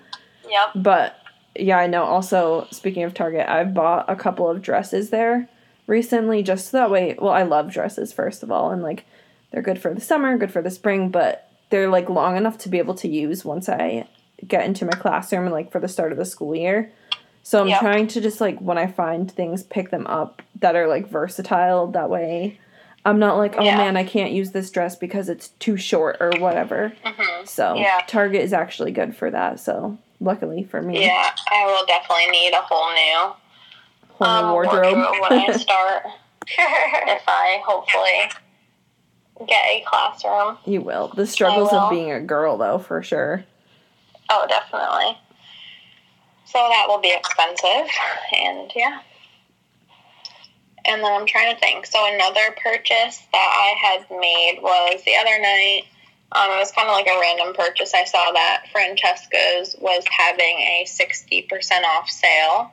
Yep. 0.49 0.83
But 0.83 1.15
yeah, 1.55 1.77
I 1.77 1.87
know 1.87 2.03
also 2.03 2.67
speaking 2.71 3.03
of 3.03 3.13
Target, 3.13 3.49
I've 3.49 3.73
bought 3.73 4.05
a 4.07 4.15
couple 4.15 4.49
of 4.49 4.61
dresses 4.61 5.09
there 5.09 5.49
recently 5.89 6.43
just 6.43 6.69
so 6.69 6.77
that 6.77 6.91
way 6.91 7.15
well, 7.19 7.33
I 7.33 7.43
love 7.43 7.71
dresses 7.71 8.13
first 8.13 8.43
of 8.43 8.51
all 8.51 8.71
and 8.71 8.81
like 8.81 9.05
they're 9.51 9.61
good 9.63 9.81
for 9.81 9.93
the 9.93 9.99
summer, 10.01 10.37
good 10.37 10.51
for 10.51 10.61
the 10.61 10.69
spring, 10.69 11.09
but 11.09 11.49
they're 11.71 11.89
like 11.89 12.07
long 12.07 12.37
enough 12.37 12.57
to 12.59 12.69
be 12.69 12.77
able 12.77 12.93
to 12.95 13.07
use 13.07 13.43
once 13.43 13.67
I 13.67 14.07
get 14.47 14.63
into 14.65 14.85
my 14.85 14.93
classroom 14.93 15.45
and 15.45 15.51
like 15.53 15.71
for 15.71 15.79
the 15.79 15.87
start 15.87 16.11
of 16.11 16.17
the 16.19 16.25
school 16.25 16.55
year. 16.55 16.91
So 17.41 17.61
I'm 17.61 17.69
Yep. 17.69 17.79
trying 17.79 18.07
to 18.09 18.21
just 18.21 18.39
like 18.39 18.59
when 18.59 18.77
I 18.77 18.85
find 18.87 19.29
things, 19.31 19.63
pick 19.63 19.89
them 19.89 20.05
up 20.05 20.43
that 20.59 20.75
are 20.75 20.87
like 20.87 21.07
versatile. 21.09 21.87
That 21.87 22.09
way, 22.11 22.59
I'm 23.05 23.17
not 23.17 23.37
like, 23.37 23.55
oh 23.57 23.65
Yeah. 23.65 23.77
man, 23.77 23.97
I 23.97 24.03
can't 24.03 24.31
use 24.31 24.51
this 24.51 24.69
dress 24.69 24.95
because 24.95 25.29
it's 25.29 25.47
too 25.59 25.77
short 25.77 26.17
or 26.19 26.29
whatever. 26.37 26.93
hmm 27.03 27.45
So 27.45 27.77
Yeah. 27.79 28.01
Target 28.07 28.41
is 28.41 28.53
actually 28.53 28.91
good 28.91 29.15
for 29.15 29.31
that. 29.31 29.59
So 29.59 29.97
luckily 30.19 30.63
for 30.63 30.81
me, 30.81 31.01
Yeah, 31.05 31.31
I 31.51 31.65
will 31.65 31.85
definitely 31.87 32.27
need 32.31 32.53
a 32.53 32.61
whole 32.61 32.91
new 32.93 33.33
whole 34.19 34.41
new 34.41 34.47
um, 34.47 34.53
wardrobe. 34.53 34.97
when 35.29 35.39
I 35.49 35.57
start. 35.57 36.03
if 36.47 37.23
I 37.27 37.61
hopefully 37.65 38.31
get 39.47 39.63
a 39.65 39.83
classroom. 39.85 40.57
you 40.65 40.81
will. 40.81 41.09
The 41.15 41.25
struggles 41.27 41.71
will. 41.71 41.79
of 41.79 41.89
being 41.89 42.11
a 42.11 42.19
girl, 42.19 42.57
though, 42.57 42.79
for 42.79 43.01
sure. 43.03 43.45
Oh, 44.29 44.45
definitely. 44.47 45.17
So 46.45 46.57
that 46.57 46.85
will 46.87 46.99
be 46.99 47.13
expensive, 47.13 47.89
and 48.35 48.71
yeah. 48.75 48.99
And 50.85 51.03
then 51.03 51.11
I'm 51.13 51.27
trying 51.27 51.53
to 51.53 51.59
think. 51.59 51.85
So 51.85 51.99
another 52.13 52.55
purchase 52.63 53.19
that 53.31 53.37
I 53.37 53.75
had 53.87 54.09
made 54.09 54.59
was 54.61 55.03
the 55.05 55.15
other 55.15 55.39
night. 55.39 55.83
Um, 56.31 56.51
it 56.51 56.59
was 56.59 56.71
kind 56.71 56.87
of 56.87 56.93
like 56.93 57.07
a 57.07 57.19
random 57.19 57.53
purchase. 57.53 57.93
I 57.93 58.05
saw 58.05 58.31
that 58.31 58.65
Francesca's 58.71 59.75
was 59.79 60.03
having 60.09 60.57
a 60.57 60.85
sixty 60.87 61.43
percent 61.43 61.85
off 61.85 62.09
sale. 62.09 62.71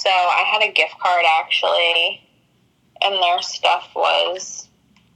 So 0.00 0.08
I 0.08 0.44
had 0.50 0.62
a 0.62 0.72
gift 0.72 0.98
card 0.98 1.24
actually, 1.40 2.26
and 3.02 3.14
their 3.16 3.42
stuff 3.42 3.90
was, 3.94 4.66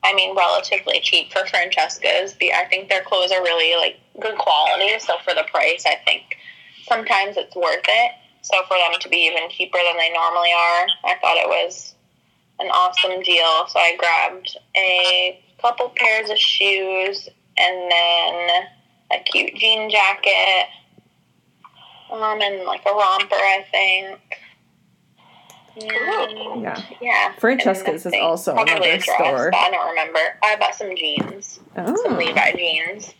I 0.02 0.12
mean, 0.12 0.36
relatively 0.36 1.00
cheap 1.00 1.32
for 1.32 1.46
Francesca's. 1.46 2.34
I 2.38 2.66
think 2.68 2.90
their 2.90 3.02
clothes 3.02 3.32
are 3.32 3.42
really 3.42 3.76
like 3.80 3.98
good 4.20 4.36
quality. 4.36 4.98
So 4.98 5.14
for 5.24 5.34
the 5.34 5.44
price, 5.50 5.86
I 5.86 5.96
think 6.04 6.36
sometimes 6.86 7.38
it's 7.38 7.56
worth 7.56 7.86
it. 7.88 8.12
So 8.42 8.62
for 8.68 8.76
them 8.76 9.00
to 9.00 9.08
be 9.08 9.24
even 9.24 9.48
cheaper 9.48 9.78
than 9.78 9.96
they 9.96 10.12
normally 10.12 10.52
are, 10.52 10.86
I 11.04 11.16
thought 11.18 11.38
it 11.38 11.48
was 11.48 11.94
an 12.60 12.66
awesome 12.68 13.22
deal. 13.22 13.66
So 13.68 13.78
I 13.78 13.96
grabbed 13.96 14.58
a 14.76 15.42
couple 15.62 15.94
pairs 15.96 16.28
of 16.28 16.36
shoes 16.36 17.26
and 17.56 17.90
then 17.90 18.66
a 19.12 19.18
cute 19.24 19.54
jean 19.54 19.88
jacket, 19.88 20.66
um, 22.10 22.42
and 22.42 22.64
like 22.64 22.82
a 22.84 22.90
romper, 22.92 23.34
I 23.34 23.64
think. 23.70 24.20
And, 25.80 26.62
Yeah. 26.62 26.82
yeah. 27.00 27.32
Francesca's 27.38 28.06
is 28.06 28.14
also 28.20 28.52
probably 28.54 28.72
another 28.74 28.90
a 28.92 28.98
dress, 28.98 29.04
store. 29.16 29.50
but 29.50 29.58
I 29.58 29.70
don't 29.70 29.88
remember. 29.88 30.20
I 30.42 30.56
bought 30.56 30.74
some 30.74 30.94
jeans, 30.96 31.60
some 31.74 31.96
Oh, 31.96 32.14
Levi 32.16 32.52
jeans. 32.52 33.12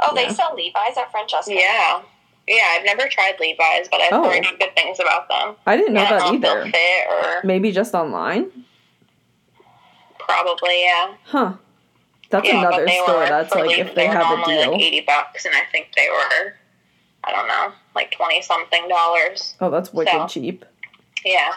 oh, 0.00 0.14
they 0.14 0.28
sell 0.30 0.54
Levi's 0.54 0.96
at 0.96 1.10
Francesca. 1.10 1.52
Yeah. 1.54 2.02
Yeah, 2.46 2.62
I've 2.70 2.84
never 2.84 3.08
tried 3.08 3.34
Levi's, 3.40 3.88
but 3.90 4.00
I've 4.00 4.12
Oh. 4.12 4.22
heard 4.30 4.46
good 4.58 4.74
things 4.74 4.98
about 5.00 5.28
them. 5.28 5.56
I 5.66 5.76
didn't 5.76 5.92
know 5.94 6.02
I 6.04 6.08
don't 6.08 6.40
that 6.40 6.48
know 6.56 6.60
if 6.60 6.66
either. 6.66 6.72
fit 6.72 7.06
or 7.10 7.40
Maybe 7.44 7.72
just 7.72 7.94
online? 7.94 8.64
probably, 10.18 10.82
yeah. 10.84 11.14
Huh. 11.24 11.52
That's 12.30 12.46
yeah, 12.46 12.58
another 12.60 12.86
store 12.88 13.24
that's 13.26 13.54
like 13.54 13.64
Le- 13.66 13.72
if 13.78 13.94
they 13.94 14.06
were 14.06 14.12
have 14.14 14.26
a 14.26 14.36
normally 14.36 14.54
deal. 14.56 14.72
like 14.72 14.82
eighty 14.82 15.00
bucks, 15.00 15.46
and 15.46 15.54
I 15.54 15.62
think 15.72 15.88
they 15.96 16.08
were, 16.10 16.54
I 17.24 17.32
don't 17.32 17.48
know, 17.48 17.72
like 17.94 18.10
twenty 18.10 18.42
something 18.42 18.86
dollars. 18.88 19.54
Oh, 19.62 19.70
that's 19.70 19.92
wicked 19.94 20.12
So. 20.12 20.26
cheap. 20.28 20.64
Yeah. 21.24 21.54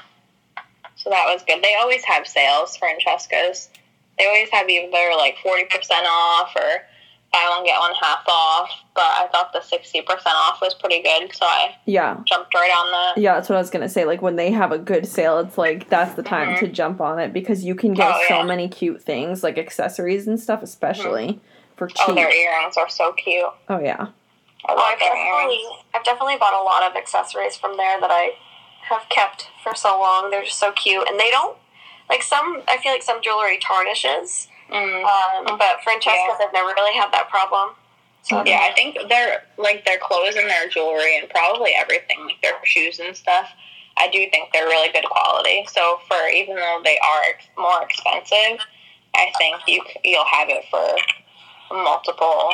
So 1.04 1.10
that 1.10 1.26
was 1.26 1.44
good. 1.48 1.64
They 1.64 1.74
always 1.80 2.04
have 2.06 2.28
sales, 2.28 2.78
Francesca's. 2.78 3.70
They 4.18 4.28
always 4.28 4.50
have 4.52 4.70
either 4.70 5.12
like 5.18 5.38
forty 5.42 5.66
percent 5.66 6.06
off 6.08 6.52
or 6.56 6.84
buy 7.34 7.48
one 7.56 7.66
get 7.66 7.80
one 7.80 7.94
half 8.00 8.24
off. 8.28 8.70
But 8.94 9.04
I 9.06 9.28
thought 9.32 9.52
the 9.54 9.62
sixty 9.62 10.02
percent 10.02 10.36
off 10.36 10.60
was 10.62 10.76
pretty 10.76 11.02
good, 11.02 11.34
so 11.34 11.46
I 11.46 11.76
Yeah. 11.86 12.18
jumped 12.26 12.54
right 12.54 12.70
on 12.70 12.92
that. 12.92 13.22
Yeah, 13.22 13.34
that's 13.36 13.50
what 13.50 13.56
I 13.56 13.60
was 13.62 13.70
gonna 13.72 13.90
say. 13.90 14.06
Like 14.06 14.22
when 14.22 14.36
they 14.36 14.52
have 14.52 14.72
a 14.72 14.78
good 14.78 15.08
sale, 15.08 15.40
it's 15.40 15.58
like 15.58 15.90
that's 15.90 16.14
the 16.14 16.24
time 16.24 16.54
Mhm. 16.54 16.60
to 16.60 16.68
jump 16.68 17.02
on 17.02 17.18
it 17.20 17.34
because 17.34 17.64
you 17.66 17.74
can 17.74 17.94
get 17.94 18.14
Oh, 18.14 18.26
so 18.28 18.36
yeah. 18.40 18.44
many 18.44 18.68
cute 18.68 19.02
things, 19.02 19.44
like 19.44 19.58
accessories 19.58 20.28
and 20.28 20.40
stuff, 20.40 20.62
especially 20.62 21.40
for 21.78 21.88
cheap. 21.88 22.10
Oh, 22.10 22.14
their 22.16 22.32
earrings 22.32 22.78
are 22.78 22.90
so 22.90 23.12
cute. 23.14 23.44
oh 23.70 23.80
yeah. 23.80 24.08
I 24.68 24.74
love 24.74 24.84
I've 24.86 25.00
definitely. 25.00 25.60
I've 25.96 26.04
definitely 26.04 26.36
bought 26.38 26.54
a 26.54 26.64
lot 26.64 26.84
of 26.84 26.96
accessories 26.96 27.58
from 27.58 27.76
there 27.78 28.00
that 28.00 28.12
I 28.12 28.34
have 28.92 29.10
kept 29.10 29.48
for 29.64 29.74
so 29.76 30.00
long. 30.00 30.30
They're 30.30 30.44
just 30.44 30.60
so 30.60 30.72
cute, 30.72 31.08
and 31.10 31.20
they 31.20 31.32
don't 31.32 31.58
like 32.10 32.24
some. 32.24 32.62
I 32.68 32.78
feel 32.78 32.92
like 32.92 33.04
some 33.04 33.22
jewelry 33.22 33.58
tarnishes, 33.58 34.48
Mm. 34.70 35.04
um, 35.04 35.58
but 35.58 35.84
Francesca's 35.84 36.40
have 36.40 36.54
never 36.54 36.70
really 36.70 36.96
had 36.98 37.12
that 37.12 37.30
problem. 37.30 37.76
So 38.24 38.44
Yeah, 38.46 38.60
I 38.62 38.72
think 38.74 38.98
their 39.10 39.44
like 39.58 39.84
their 39.86 39.98
clothes 39.98 40.36
and 40.36 40.48
their 40.48 40.68
jewelry 40.70 41.18
and 41.18 41.30
probably 41.30 41.72
everything, 41.74 42.26
like 42.26 42.42
their 42.42 42.54
shoes 42.64 43.00
and 43.00 43.16
stuff. 43.18 43.50
I 43.98 44.08
do 44.08 44.20
think 44.30 44.54
they're 44.54 44.68
really 44.68 44.92
good 44.94 45.06
quality. 45.06 45.66
So 45.72 46.00
for 46.08 46.28
even 46.30 46.56
though 46.56 46.82
they 46.84 46.98
are 47.00 47.22
ex- 47.30 47.46
more 47.58 47.82
expensive, 47.84 48.66
I 49.16 49.32
think 49.38 49.58
you 49.68 49.82
you'll 50.04 50.26
have 50.26 50.50
it 50.50 50.64
for 50.70 50.96
multiple 51.76 52.54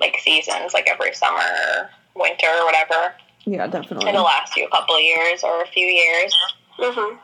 like 0.00 0.16
seasons, 0.20 0.72
like 0.74 0.88
every 0.88 1.12
summer, 1.12 1.90
winter, 2.14 2.46
or 2.46 2.64
whatever. 2.64 3.14
Yeah, 3.48 3.66
definitely. 3.66 4.10
It'll 4.10 4.24
last 4.24 4.54
you 4.56 4.66
a 4.66 4.70
couple 4.70 4.94
of 4.96 5.00
years 5.00 5.42
or 5.42 5.62
a 5.62 5.66
few 5.66 5.86
years. 5.86 6.34
hmm 6.76 7.16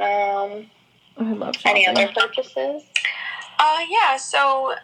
Um, 0.00 0.66
I 1.16 1.32
love 1.32 1.56
shopping. 1.56 1.84
any 1.84 1.86
other 1.86 2.12
purchases? 2.12 2.82
Uh, 3.60 3.78
yeah, 3.88 4.16
so 4.16 4.74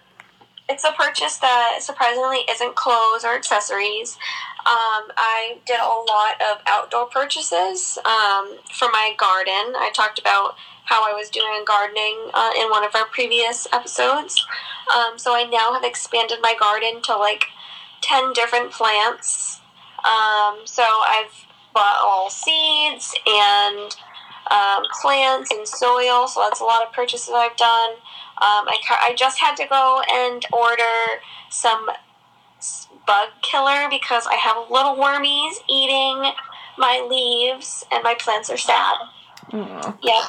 it's 0.69 0.85
a 0.85 0.93
purchase 0.93 1.39
that 1.39 1.79
surprisingly 1.81 2.45
isn't 2.49 2.77
clothes 2.77 3.25
or 3.25 3.35
accessories. 3.35 4.17
Um, 4.61 5.11
I 5.17 5.59
did 5.67 5.81
a 5.81 5.85
lot 5.87 6.41
of 6.41 6.63
outdoor 6.69 7.07
purchases 7.07 7.99
um, 8.05 8.59
for 8.73 8.89
my 8.93 9.15
garden. 9.19 9.75
I 9.77 9.91
talked 9.93 10.21
about 10.21 10.55
how 10.85 11.03
I 11.03 11.13
was 11.15 11.31
doing 11.31 11.65
gardening 11.67 12.31
uh, 12.33 12.53
in 12.57 12.71
one 12.71 12.85
of 12.85 12.95
our 12.95 13.07
previous 13.07 13.67
episodes. 13.73 14.47
Um, 14.95 15.19
so 15.19 15.35
I 15.35 15.45
now 15.45 15.73
have 15.73 15.83
expanded 15.85 16.39
my 16.43 16.55
garden 16.59 17.03
to 17.03 17.17
like 17.17 17.47
10 18.03 18.33
different 18.35 18.71
plants. 18.71 19.61
Um, 20.05 20.61
so 20.65 20.83
I've 20.83 21.47
bought 21.73 21.99
all 22.03 22.31
seeds 22.31 23.15
and 23.27 23.97
um, 24.51 24.85
plants 25.01 25.51
and 25.51 25.67
soil. 25.67 26.29
So 26.29 26.41
that's 26.41 26.61
a 26.61 26.65
lot 26.65 26.87
of 26.87 26.93
purchases 26.93 27.33
I've 27.35 27.57
done. 27.57 27.93
Um, 28.41 28.67
I, 28.69 28.77
I 28.91 29.15
just 29.17 29.39
had 29.41 29.57
to 29.57 29.67
go 29.67 30.03
and 30.13 30.45
order 30.53 31.23
some 31.51 31.89
bug 33.07 33.29
killer 33.43 33.89
because 33.91 34.27
I 34.27 34.35
have 34.35 34.71
little 34.71 34.97
wormies 34.97 35.55
eating 35.69 36.33
my 36.77 37.07
leaves 37.09 37.85
and 37.93 38.03
my 38.03 38.15
plants 38.15 38.51
are 38.51 38.57
sad. 38.57 38.97
Aw. 39.53 39.97
Yeah. 40.03 40.23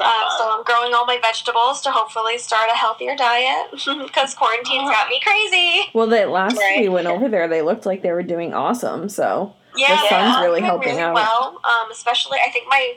Uh, 0.00 0.28
so. 0.38 0.58
I'm 0.58 0.64
growing 0.64 0.94
all 0.94 1.04
my 1.06 1.18
vegetables 1.20 1.80
to 1.82 1.90
hopefully 1.90 2.38
start 2.38 2.68
a 2.72 2.76
healthier 2.76 3.16
diet 3.16 3.70
because 3.72 4.34
quarantine's 4.34 4.90
got 4.90 5.08
me 5.08 5.20
crazy. 5.24 5.90
Well, 5.94 6.06
that 6.08 6.30
last 6.30 6.56
Right. 6.58 6.80
we 6.80 6.88
went 6.88 7.06
over 7.06 7.28
there, 7.28 7.48
they 7.48 7.62
looked 7.62 7.86
like 7.86 8.02
they 8.02 8.12
were 8.12 8.22
doing 8.22 8.52
awesome. 8.54 9.08
So 9.08 9.54
Yeah, 9.76 9.96
sun's 10.08 10.36
I'm 10.36 10.42
really 10.44 10.60
helping 10.60 10.98
out. 10.98 11.14
Well, 11.14 11.60
um, 11.64 11.90
especially 11.90 12.38
I 12.46 12.50
think 12.50 12.68
my 12.68 12.94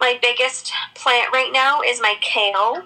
my 0.00 0.18
biggest 0.20 0.72
plant 0.94 1.32
right 1.32 1.50
now 1.52 1.80
is 1.82 2.00
my 2.00 2.14
kale. 2.20 2.82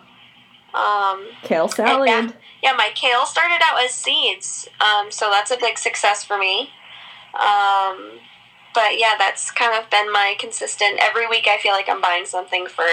Um, 0.74 1.26
kale 1.42 1.68
salad. 1.68 2.34
yeah, 2.62 2.72
my 2.76 2.90
kale 2.94 3.24
started 3.24 3.60
out 3.64 3.82
as 3.82 3.92
seeds, 3.94 4.68
um, 4.80 5.10
so 5.10 5.30
that's 5.30 5.50
a 5.50 5.56
big 5.56 5.78
success 5.78 6.22
for 6.24 6.36
me. 6.36 6.70
Um, 7.34 8.18
but 8.76 8.98
yeah, 8.98 9.14
that's 9.18 9.50
kind 9.50 9.72
of 9.82 9.88
been 9.90 10.12
my 10.12 10.36
consistent. 10.38 11.00
Every 11.00 11.26
week, 11.26 11.46
I 11.48 11.56
feel 11.56 11.72
like 11.72 11.88
I'm 11.88 12.02
buying 12.02 12.26
something 12.26 12.66
for 12.66 12.84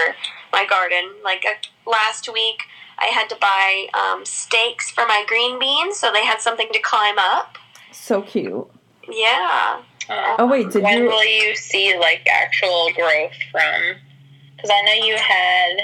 my 0.50 0.64
garden. 0.64 1.10
Like 1.22 1.44
uh, 1.46 1.88
last 1.88 2.32
week, 2.32 2.62
I 2.98 3.06
had 3.06 3.28
to 3.28 3.36
buy 3.36 3.86
um, 3.92 4.24
stakes 4.24 4.90
for 4.90 5.04
my 5.06 5.24
green 5.28 5.58
beans, 5.58 5.98
so 5.98 6.10
they 6.10 6.24
had 6.24 6.40
something 6.40 6.68
to 6.72 6.80
climb 6.80 7.18
up. 7.18 7.58
So 7.92 8.22
cute. 8.22 8.66
Yeah. 9.10 9.82
Uh, 10.08 10.36
Oh 10.38 10.46
wait, 10.46 10.70
did 10.70 10.82
when 10.82 11.02
you? 11.02 11.04
will 11.04 11.24
you 11.24 11.54
see 11.54 11.98
like 11.98 12.26
actual 12.30 12.88
growth 12.94 13.36
from? 13.52 13.96
Because 14.56 14.70
I 14.72 14.82
know 14.86 15.04
you 15.06 15.16
had. 15.16 15.76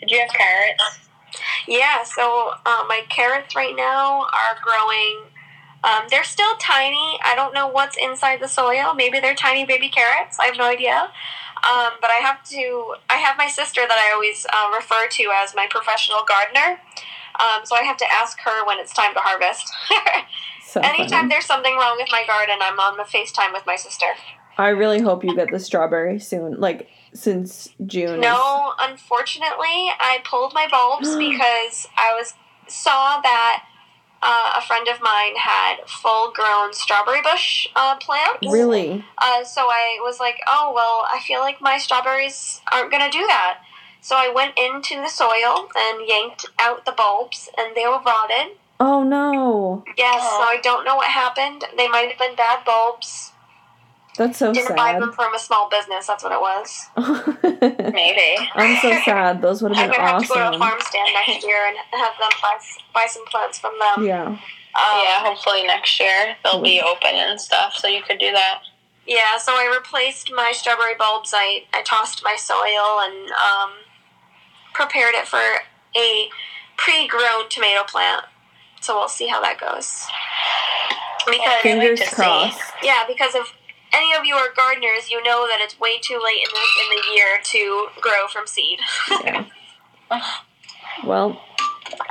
Did 0.00 0.10
you 0.10 0.20
have 0.20 0.30
carrots? 0.30 1.00
Yeah, 1.68 2.04
so 2.04 2.52
uh, 2.64 2.84
my 2.88 3.02
carrots 3.10 3.54
right 3.54 3.74
now 3.76 4.22
are 4.32 4.56
growing. 4.62 5.24
Um, 5.84 6.06
they're 6.10 6.24
still 6.24 6.56
tiny. 6.56 7.18
I 7.24 7.34
don't 7.34 7.52
know 7.52 7.68
what's 7.68 7.96
inside 7.96 8.40
the 8.40 8.48
soil. 8.48 8.94
Maybe 8.94 9.20
they're 9.20 9.34
tiny 9.34 9.64
baby 9.66 9.88
carrots. 9.90 10.38
I 10.38 10.46
have 10.46 10.56
no 10.56 10.64
idea. 10.64 11.10
Um, 11.68 11.92
but 12.00 12.10
I 12.10 12.20
have 12.22 12.42
to. 12.50 12.94
I 13.10 13.16
have 13.16 13.36
my 13.38 13.48
sister 13.48 13.82
that 13.86 13.98
I 13.98 14.12
always 14.14 14.46
uh, 14.52 14.70
refer 14.74 15.08
to 15.08 15.32
as 15.36 15.54
my 15.54 15.66
professional 15.70 16.20
gardener. 16.28 16.80
Um, 17.40 17.64
so 17.64 17.76
I 17.76 17.82
have 17.82 17.96
to 17.98 18.06
ask 18.12 18.38
her 18.40 18.64
when 18.66 18.78
it's 18.78 18.92
time 18.92 19.12
to 19.14 19.20
harvest. 19.20 19.70
So 20.66 20.80
Anytime 20.80 21.08
funny. 21.08 21.28
there's 21.28 21.44
something 21.44 21.76
wrong 21.76 21.98
with 22.00 22.08
my 22.10 22.24
garden, 22.26 22.56
I'm 22.60 22.80
on 22.80 22.96
the 22.96 23.04
FaceTime 23.04 23.52
with 23.52 23.64
my 23.64 23.76
sister. 23.76 24.06
I 24.58 24.68
really 24.70 25.00
hope 25.00 25.22
you 25.22 25.36
get 25.36 25.50
the 25.52 25.60
strawberry 25.60 26.18
soon. 26.18 26.58
Like 26.58 26.88
since 27.12 27.68
June. 27.86 28.14
is- 28.16 28.20
No, 28.20 28.72
unfortunately, 28.80 29.90
I 30.00 30.18
pulled 30.24 30.52
my 30.52 30.66
bulbs 30.68 31.14
because 31.16 31.86
I 31.96 32.14
was 32.18 32.34
saw 32.66 33.20
that 33.20 33.64
uh, 34.24 34.54
a 34.56 34.62
friend 34.62 34.88
of 34.88 35.00
mine 35.02 35.36
had 35.36 35.76
full 35.86 36.32
grown 36.32 36.72
strawberry 36.72 37.20
bush 37.22 37.68
uh, 37.76 37.96
plants. 37.96 38.50
Really? 38.50 39.04
Uh, 39.18 39.44
so 39.44 39.62
I 39.68 39.98
was 40.02 40.18
like, 40.18 40.38
oh, 40.46 40.72
well, 40.74 41.06
I 41.12 41.20
feel 41.24 41.40
like 41.40 41.60
my 41.60 41.76
strawberries 41.76 42.60
aren't 42.72 42.90
going 42.90 43.08
to 43.08 43.16
do 43.16 43.26
that. 43.26 43.58
So 44.00 44.16
I 44.16 44.30
went 44.34 44.58
into 44.58 45.00
the 45.00 45.08
soil 45.08 45.68
and 45.76 46.08
yanked 46.08 46.46
out 46.58 46.84
the 46.84 46.92
bulbs, 46.92 47.48
and 47.56 47.76
they 47.76 47.86
were 47.86 48.00
rotted. 48.04 48.56
Oh 48.80 49.02
no. 49.02 49.84
Yes, 49.96 50.22
so 50.22 50.42
I 50.42 50.58
don't 50.62 50.84
know 50.84 50.96
what 50.96 51.10
happened. 51.10 51.64
They 51.76 51.88
might 51.88 52.08
have 52.08 52.18
been 52.18 52.34
bad 52.34 52.64
bulbs. 52.64 53.32
That's 54.16 54.38
so 54.38 54.52
Didn't 54.52 54.76
buy 54.76 54.92
sad. 54.92 55.02
them 55.02 55.12
from 55.12 55.34
a 55.34 55.38
small 55.38 55.68
business. 55.68 56.06
That's 56.06 56.22
what 56.22 56.32
it 56.32 56.40
was. 56.40 56.86
Maybe. 57.92 58.48
I'm 58.54 58.80
so 58.80 58.92
sad. 59.04 59.42
Those 59.42 59.60
would 59.62 59.72
I'm 59.72 59.78
have 59.78 59.90
been 59.90 59.96
gonna 60.00 60.12
have 60.12 60.22
to 60.22 60.28
go 60.28 60.34
to 60.34 60.40
a 60.40 60.44
awesome. 60.46 60.60
farm 60.60 60.78
stand 60.82 61.08
next 61.14 61.44
year 61.44 61.66
and 61.66 61.76
have 61.92 62.12
them 62.20 62.30
buy, 62.40 62.56
buy 62.94 63.06
some 63.08 63.24
plants 63.26 63.58
from 63.58 63.72
them. 63.80 64.06
Yeah. 64.06 64.26
Um, 64.26 64.38
yeah, 64.76 65.18
hopefully 65.20 65.64
next 65.66 65.98
year 66.00 66.36
they'll 66.44 66.60
be 66.62 66.80
open 66.80 67.10
and 67.14 67.40
stuff, 67.40 67.74
so 67.76 67.86
you 67.88 68.02
could 68.02 68.18
do 68.18 68.30
that. 68.32 68.60
Yeah, 69.06 69.36
so 69.38 69.52
I 69.52 69.72
replaced 69.76 70.32
my 70.34 70.52
strawberry 70.54 70.94
bulbs. 70.98 71.32
I, 71.34 71.64
I 71.74 71.82
tossed 71.82 72.22
my 72.24 72.36
soil 72.36 73.00
and 73.00 73.30
um, 73.32 73.70
prepared 74.72 75.14
it 75.14 75.26
for 75.28 75.38
a 75.96 76.28
pre 76.76 77.06
grown 77.06 77.48
tomato 77.50 77.82
plant. 77.84 78.24
So 78.80 78.96
we'll 78.96 79.08
see 79.08 79.28
how 79.28 79.40
that 79.42 79.58
goes. 79.60 80.04
Because, 81.26 81.38
Can't 81.62 81.78
wait 81.80 81.98
Fingers 81.98 82.00
to 82.00 82.06
see. 82.06 82.14
crossed. 82.16 82.60
yeah, 82.82 83.04
because 83.06 83.34
if 83.34 83.52
any 83.94 84.14
of 84.14 84.24
you 84.24 84.34
are 84.34 84.52
gardeners, 84.54 85.10
you 85.10 85.22
know 85.22 85.46
that 85.48 85.58
it's 85.60 85.78
way 85.78 85.98
too 85.98 86.20
late 86.22 86.38
in 86.38 86.50
the, 86.52 86.66
in 86.82 87.00
the 87.00 87.14
year 87.14 87.40
to 87.42 87.88
grow 88.00 88.26
from 88.28 88.46
seed. 88.46 88.80
Yeah. 89.24 89.46
Well, 91.04 91.40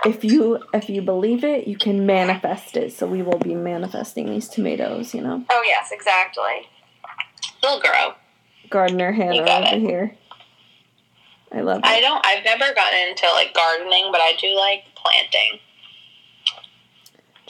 if 0.06 0.24
you 0.24 0.60
if 0.74 0.90
you 0.90 1.02
believe 1.02 1.44
it, 1.44 1.68
you 1.68 1.78
can 1.78 2.06
manifest 2.06 2.76
it. 2.76 2.92
So 2.94 3.08
we 3.08 3.22
will 3.22 3.38
be 3.38 3.56
manifesting 3.56 4.30
these 4.30 4.50
tomatoes, 4.50 5.14
you 5.14 5.22
know. 5.22 5.44
oh, 5.50 5.64
yes, 5.66 5.90
exactly. 5.92 6.68
They'll 7.62 7.80
grow. 7.80 8.14
Gardener 8.70 9.12
Hannah 9.12 9.42
over 9.42 9.76
it. 9.76 9.80
here. 9.80 10.18
I 11.52 11.62
love 11.62 11.80
it. 11.80 11.86
I 11.86 12.02
don't. 12.02 12.26
I've 12.26 12.44
never 12.44 12.74
gotten 12.74 13.08
into 13.08 13.28
like 13.34 13.54
gardening, 13.54 14.10
but 14.12 14.22
I 14.22 14.34
do 14.40 14.56
like 14.56 14.86
planting, 14.96 15.60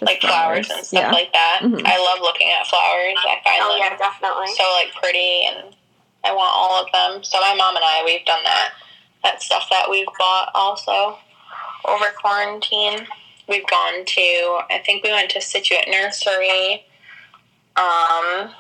like 0.06 0.22
flowers, 0.22 0.70
and 0.70 0.86
stuff 0.86 1.02
yeah. 1.04 1.12
like 1.12 1.32
that. 1.34 1.60
Mhm. 1.64 1.82
I 1.86 1.98
love 1.98 2.20
looking 2.22 2.50
at 2.50 2.68
flowers. 2.68 3.16
I 3.28 3.40
find 3.44 3.62
Oh, 3.62 3.70
them 3.70 3.80
yeah, 3.80 3.98
definitely. 3.98 4.48
so 4.56 4.64
like 4.74 4.94
pretty, 4.96 5.46
and 5.46 5.76
I 6.24 6.34
want 6.34 6.52
all 6.54 6.84
of 6.84 6.92
them. 6.92 7.24
So 7.24 7.40
my 7.42 7.54
mom 7.56 7.76
and 7.76 7.84
I, 7.86 8.04
we've 8.06 8.26
done 8.26 8.44
that. 8.44 8.74
That 9.24 9.42
stuff 9.42 9.68
that 9.72 9.90
we've 9.90 10.08
bought 10.20 10.50
also 10.54 11.18
over 11.86 12.06
quarantine. 12.20 13.08
We've 13.48 13.66
gone 13.68 14.06
to. 14.06 14.60
I 14.72 14.82
think 14.86 15.04
we 15.04 15.12
went 15.12 15.32
to 15.32 15.42
Situate 15.42 15.88
Nursery. 15.90 16.86
Um, 17.76 18.52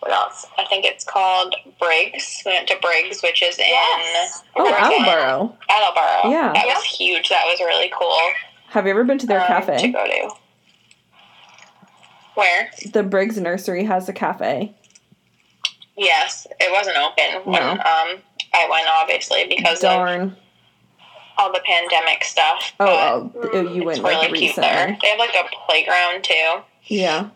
what 0.00 0.12
else? 0.12 0.46
I 0.58 0.64
think 0.66 0.84
it's 0.86 1.04
called 1.04 1.54
Briggs. 1.78 2.42
We 2.46 2.52
went 2.52 2.68
to 2.68 2.76
Briggs, 2.80 3.22
which 3.22 3.42
is 3.42 3.58
in 3.58 3.66
Yes. 3.68 4.42
Oh, 4.56 4.66
Attleboro. 4.72 5.56
Attleboro. 5.68 6.30
Yeah. 6.30 6.52
that 6.54 6.66
Yep. 6.66 6.76
was 6.76 6.84
huge. 6.84 7.28
That 7.28 7.44
was 7.46 7.60
really 7.60 7.92
cool. 7.98 8.18
Have 8.68 8.84
you 8.86 8.92
ever 8.92 9.04
been 9.04 9.18
to 9.18 9.26
their 9.26 9.40
um, 9.40 9.46
to 9.46 9.52
cafe? 9.66 9.92
go 9.92 10.04
to. 10.06 10.30
Where? 12.34 12.70
The 12.92 13.02
Briggs 13.02 13.38
Nursery 13.38 13.84
has 13.84 14.08
a 14.08 14.12
cafe. 14.12 14.74
Yes, 15.96 16.46
it 16.58 16.72
wasn't 16.72 16.96
open 16.96 17.50
when 17.50 17.60
No. 17.60 17.70
um 17.72 18.22
I 18.54 18.66
went 18.70 18.86
obviously 18.88 19.44
because 19.48 19.78
of 19.78 19.90
Darn. 19.90 20.36
all 21.38 21.52
the 21.52 21.60
pandemic 21.64 22.24
stuff. 22.24 22.72
Oh, 22.80 23.30
but 23.34 23.50
oh, 23.54 23.60
you 23.62 23.82
it's 23.88 24.00
went 24.00 24.02
like 24.02 24.22
really 24.28 24.38
cute 24.38 24.56
there. 24.56 24.86
recently. 24.88 24.98
They 25.02 25.08
have 25.08 25.18
like 25.18 25.34
a 25.34 25.48
playground 25.66 26.24
too. 26.24 26.60
Yeah. 26.86 27.28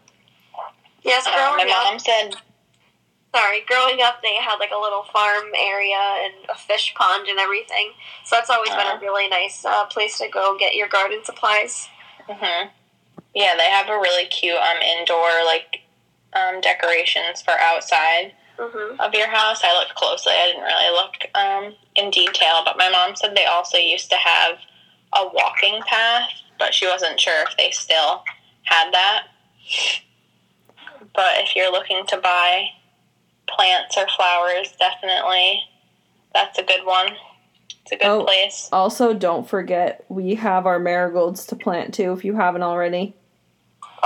Yes, 1.05 1.27
Um, 1.27 1.33
my 1.35 1.39
growing 1.57 1.71
up, 1.71 1.85
mom 1.85 1.99
said, 1.99 2.31
sorry, 3.35 3.61
growing 3.69 4.01
up, 4.01 4.23
they 4.23 4.35
had 4.37 4.57
like 4.57 4.71
a 4.75 4.79
little 4.81 5.03
farm 5.13 5.45
area 5.57 5.99
and 6.25 6.33
a 6.49 6.55
fish 6.57 6.95
pond 6.97 7.29
and 7.29 7.39
everything. 7.39 7.93
So 8.25 8.37
that's 8.37 8.49
always 8.49 8.71
been 8.71 8.87
Uh. 8.87 8.97
a 8.97 9.01
really 9.01 9.29
nice 9.29 9.65
uh, 9.67 9.85
place 9.87 10.17
to 10.19 10.29
go 10.29 10.57
get 10.59 10.75
your 10.75 10.89
garden 10.89 11.21
supplies. 11.25 11.89
hmm 12.29 12.69
"Yeah, 13.35 13.55
they 13.57 13.69
have 13.71 13.89
a 13.89 13.99
really 13.99 14.27
cute 14.27 14.57
um 14.57 14.79
indoor 14.83 15.45
like 15.45 15.81
um 16.33 16.61
decorations 16.61 17.43
for 17.43 17.53
outside 17.53 18.33
hmm 18.59 19.01
of 19.01 19.15
your 19.15 19.29
house." 19.29 19.63
I 19.65 19.73
looked 19.79 19.95
closely. 19.95 20.33
I 20.33 20.47
didn't 20.47 20.63
really 20.63 20.91
look 20.91 21.15
um 21.35 21.75
in 21.97 22.11
detail, 22.11 22.63
but 22.65 22.79
my 22.79 22.89
mom 22.91 23.17
said 23.17 23.37
they 23.37 23.47
also 23.47 23.79
used 23.79 24.11
to 24.11 24.17
have 24.17 24.59
a 25.17 25.27
walking 25.33 25.81
path, 25.87 26.29
but 26.59 26.75
she 26.75 26.87
wasn't 26.87 27.21
sure 27.21 27.43
if 27.43 27.57
they 27.57 27.71
still 27.71 28.23
had 28.65 28.93
that. 28.93 29.27
But 31.15 31.37
if 31.39 31.55
you're 31.55 31.71
looking 31.71 32.05
to 32.07 32.17
buy 32.17 32.67
plants 33.47 33.97
or 33.97 34.07
flowers, 34.17 34.73
definitely 34.79 35.63
that's 36.35 36.59
a 36.59 36.63
good 36.65 36.85
one. 36.85 37.11
It's 37.83 37.93
a 37.93 37.97
good 37.97 38.07
Oh. 38.07 38.25
place. 38.25 38.69
Also, 38.73 39.15
don't 39.15 39.49
forget 39.49 40.05
we 40.09 40.35
have 40.35 40.67
our 40.67 40.79
marigolds 40.79 41.47
to 41.47 41.57
plant 41.57 41.95
too. 41.95 42.13
If 42.13 42.25
you 42.25 42.35
haven't 42.35 42.63
already. 42.63 43.15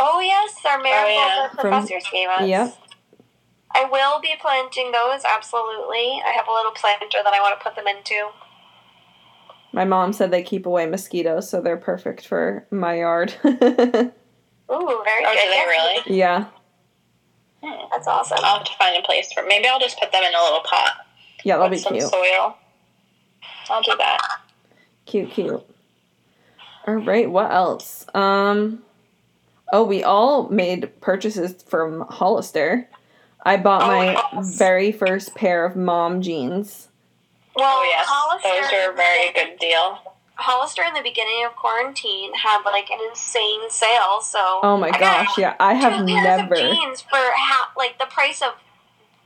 Oh 0.00 0.20
yes, 0.20 0.54
our 0.64 0.80
marigolds 0.80 1.14
yeah. 1.16 1.42
our 1.42 1.48
From- 1.50 1.58
professors 1.60 2.04
gave 2.12 2.28
us. 2.28 2.46
Yep. 2.48 2.76
I 3.74 3.84
will 3.84 4.20
be 4.20 4.34
planting 4.40 4.92
those. 4.92 5.22
Absolutely, 5.24 6.22
I 6.24 6.32
have 6.36 6.46
a 6.48 6.52
little 6.52 6.70
planter 6.72 7.18
that 7.22 7.32
I 7.34 7.40
want 7.40 7.58
to 7.58 7.62
put 7.64 7.74
them 7.76 7.86
into. 7.86 8.28
My 9.72 9.84
mom 9.84 10.12
said 10.14 10.30
they 10.30 10.42
keep 10.42 10.64
away 10.66 10.86
mosquitoes, 10.86 11.50
so 11.50 11.60
they're 11.60 11.76
perfect 11.76 12.26
for 12.26 12.66
my 12.70 12.94
yard. 13.00 13.34
Ooh, 13.44 13.50
very 13.50 13.64
Oh, 14.70 15.34
good. 15.34 15.42
do 15.42 15.50
they 15.50 15.64
really? 15.66 16.16
yeah. 16.18 16.46
Hmm. 17.62 17.88
That's 17.90 18.06
awesome. 18.06 18.38
I'll 18.42 18.58
have 18.58 18.66
to 18.66 18.72
find 18.78 18.96
a 18.96 19.02
place 19.04 19.32
for. 19.32 19.42
Maybe 19.46 19.66
I'll 19.68 19.80
just 19.80 19.98
put 19.98 20.12
them 20.12 20.22
in 20.22 20.32
a 20.34 20.42
little 20.42 20.60
pot 20.60 20.92
Yeah, 21.44 21.56
that'll 21.56 21.68
be 21.70 21.74
with 21.76 21.82
some 21.82 21.92
cute. 21.94 22.08
soil. 22.08 22.56
I'll 23.68 23.82
do 23.82 23.92
that. 23.98 24.20
Cute, 25.06 25.30
cute. 25.30 25.66
All 26.86 26.94
right, 26.94 27.30
what 27.30 27.50
else? 27.50 28.06
Um 28.14 28.82
Oh, 29.72 29.84
we 29.84 30.02
all 30.02 30.48
made 30.48 31.00
purchases 31.00 31.62
from 31.66 32.02
Hollister. 32.08 32.88
I 33.44 33.56
bought 33.56 33.82
Oh, 33.82 33.86
my 33.86 34.12
yes. 34.34 34.56
very 34.56 34.92
first 34.92 35.34
pair 35.34 35.64
of 35.64 35.76
mom 35.76 36.22
jeans. 36.22 36.88
well, 37.54 37.66
Oh 37.78 37.84
yes, 37.84 38.06
Hollister, 38.08 38.48
those 38.48 38.72
are 38.88 38.92
a 38.92 38.96
very 38.96 39.32
good 39.32 39.58
deal. 39.58 39.98
Hollister 40.36 40.82
in 40.84 40.94
the 40.94 41.02
beginning 41.02 41.44
of 41.44 41.56
quarantine 41.56 42.32
had 42.34 42.62
like 42.64 42.90
an 42.90 42.98
insane 43.10 43.68
sale. 43.70 44.20
So 44.22 44.38
Oh 44.62 44.76
my 44.76 44.88
I 44.90 44.98
gosh, 44.98 45.36
yeah. 45.38 45.54
I 45.58 45.74
have 45.74 45.98
two 45.98 46.06
pairs 46.06 46.24
never 46.24 46.54
of 46.54 46.60
jeans 46.60 47.00
for 47.02 47.16
half, 47.16 47.68
like 47.76 47.98
the 47.98 48.06
price 48.06 48.40
of 48.42 48.52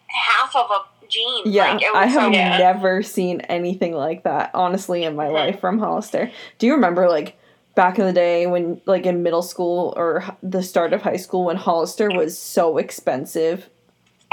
half 0.09 0.57
of 0.57 0.71
a 0.71 1.07
jean. 1.09 1.43
Yeah, 1.45 1.75
like, 1.75 1.83
it 1.83 1.93
was 1.93 1.97
I 1.97 2.07
have 2.07 2.23
so 2.23 2.31
never 2.31 3.03
seen 3.03 3.41
anything 3.43 3.93
like 3.95 4.25
that, 4.25 4.51
honestly, 4.55 5.05
in 5.05 5.15
my 5.17 5.27
Mhm. 5.27 5.33
life 5.35 5.61
from 5.61 5.79
Hollister. 5.79 6.31
Do 6.59 6.67
you 6.67 6.73
remember, 6.75 7.09
like, 7.09 7.39
back 7.75 7.99
in 7.99 8.07
the 8.07 8.13
day 8.13 8.47
when, 8.47 8.81
like, 8.87 9.07
in 9.07 9.23
middle 9.23 9.43
school 9.43 9.93
or 9.97 10.25
the 10.43 10.63
start 10.63 10.93
of 10.93 11.03
high 11.03 11.17
school 11.17 11.45
when 11.47 11.57
Hollister 11.57 12.11
was 12.11 12.39
so 12.39 12.79
expensive? 12.79 13.69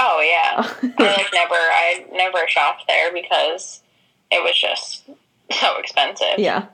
Oh 0.02 0.22
yeah, 0.22 0.64
I 0.98 1.06
like 1.18 1.28
never. 1.34 1.56
I 1.56 2.06
never 2.14 2.48
shopped 2.48 2.86
there 2.88 3.12
because 3.14 3.82
it 4.32 4.42
was 4.44 4.58
just 4.60 5.10
so 5.52 5.78
expensive. 5.78 6.38
yeah, 6.38 6.68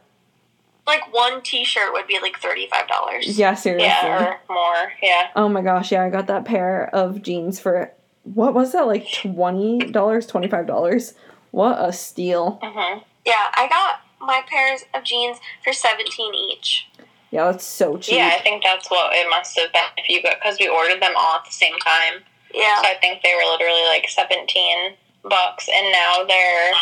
like 0.85 1.11
one 1.11 1.41
T-shirt 1.41 1.91
would 1.93 2.05
be 2.05 2.19
like 2.21 2.37
thirty 2.37 2.67
five 2.67 2.87
dollars. 2.87 3.37
yeah, 3.37 3.55
seriously. 3.55 3.87
Yeah, 3.87 4.25
or 4.25 4.53
more. 4.53 4.93
Yeah. 5.01 5.29
oh 5.35 5.49
my 5.49 5.63
gosh, 5.63 5.91
yeah, 5.91 6.03
I 6.03 6.11
got 6.11 6.27
that 6.27 6.45
pair 6.45 6.87
of 6.93 7.23
jeans 7.23 7.59
for, 7.59 7.91
what 8.23 8.53
was 8.53 8.73
that, 8.73 8.85
like 8.85 9.05
$20, 9.07 9.91
$25? 9.91 11.13
What 11.51 11.77
a 11.79 11.91
steal. 11.93 12.59
hmm 12.61 12.99
Yeah, 13.25 13.33
I 13.55 13.67
got 13.67 14.01
my 14.25 14.41
pairs 14.47 14.83
of 14.93 15.03
jeans 15.03 15.37
for 15.63 15.73
seventeen 15.73 16.33
each. 16.33 16.87
Yeah, 17.31 17.51
that's 17.51 17.65
so 17.65 17.97
cheap. 17.97 18.15
Yeah, 18.15 18.31
I 18.33 18.41
think 18.41 18.63
that's 18.63 18.89
what 18.89 19.11
it 19.13 19.27
must 19.29 19.59
have 19.59 19.71
been 19.73 19.81
if 19.97 20.09
you 20.09 20.21
got 20.23 20.37
because 20.41 20.57
we 20.59 20.67
ordered 20.67 21.01
them 21.01 21.13
all 21.17 21.35
at 21.35 21.45
the 21.45 21.51
same 21.51 21.77
time. 21.79 22.23
Yeah. 22.53 22.81
So 22.81 22.87
I 22.87 22.95
think 23.01 23.23
they 23.23 23.33
were 23.35 23.51
literally 23.51 23.83
like 23.89 24.07
seventeen 24.09 24.95
bucks, 25.23 25.67
and 25.67 25.91
now 25.91 26.23
they're. 26.27 26.73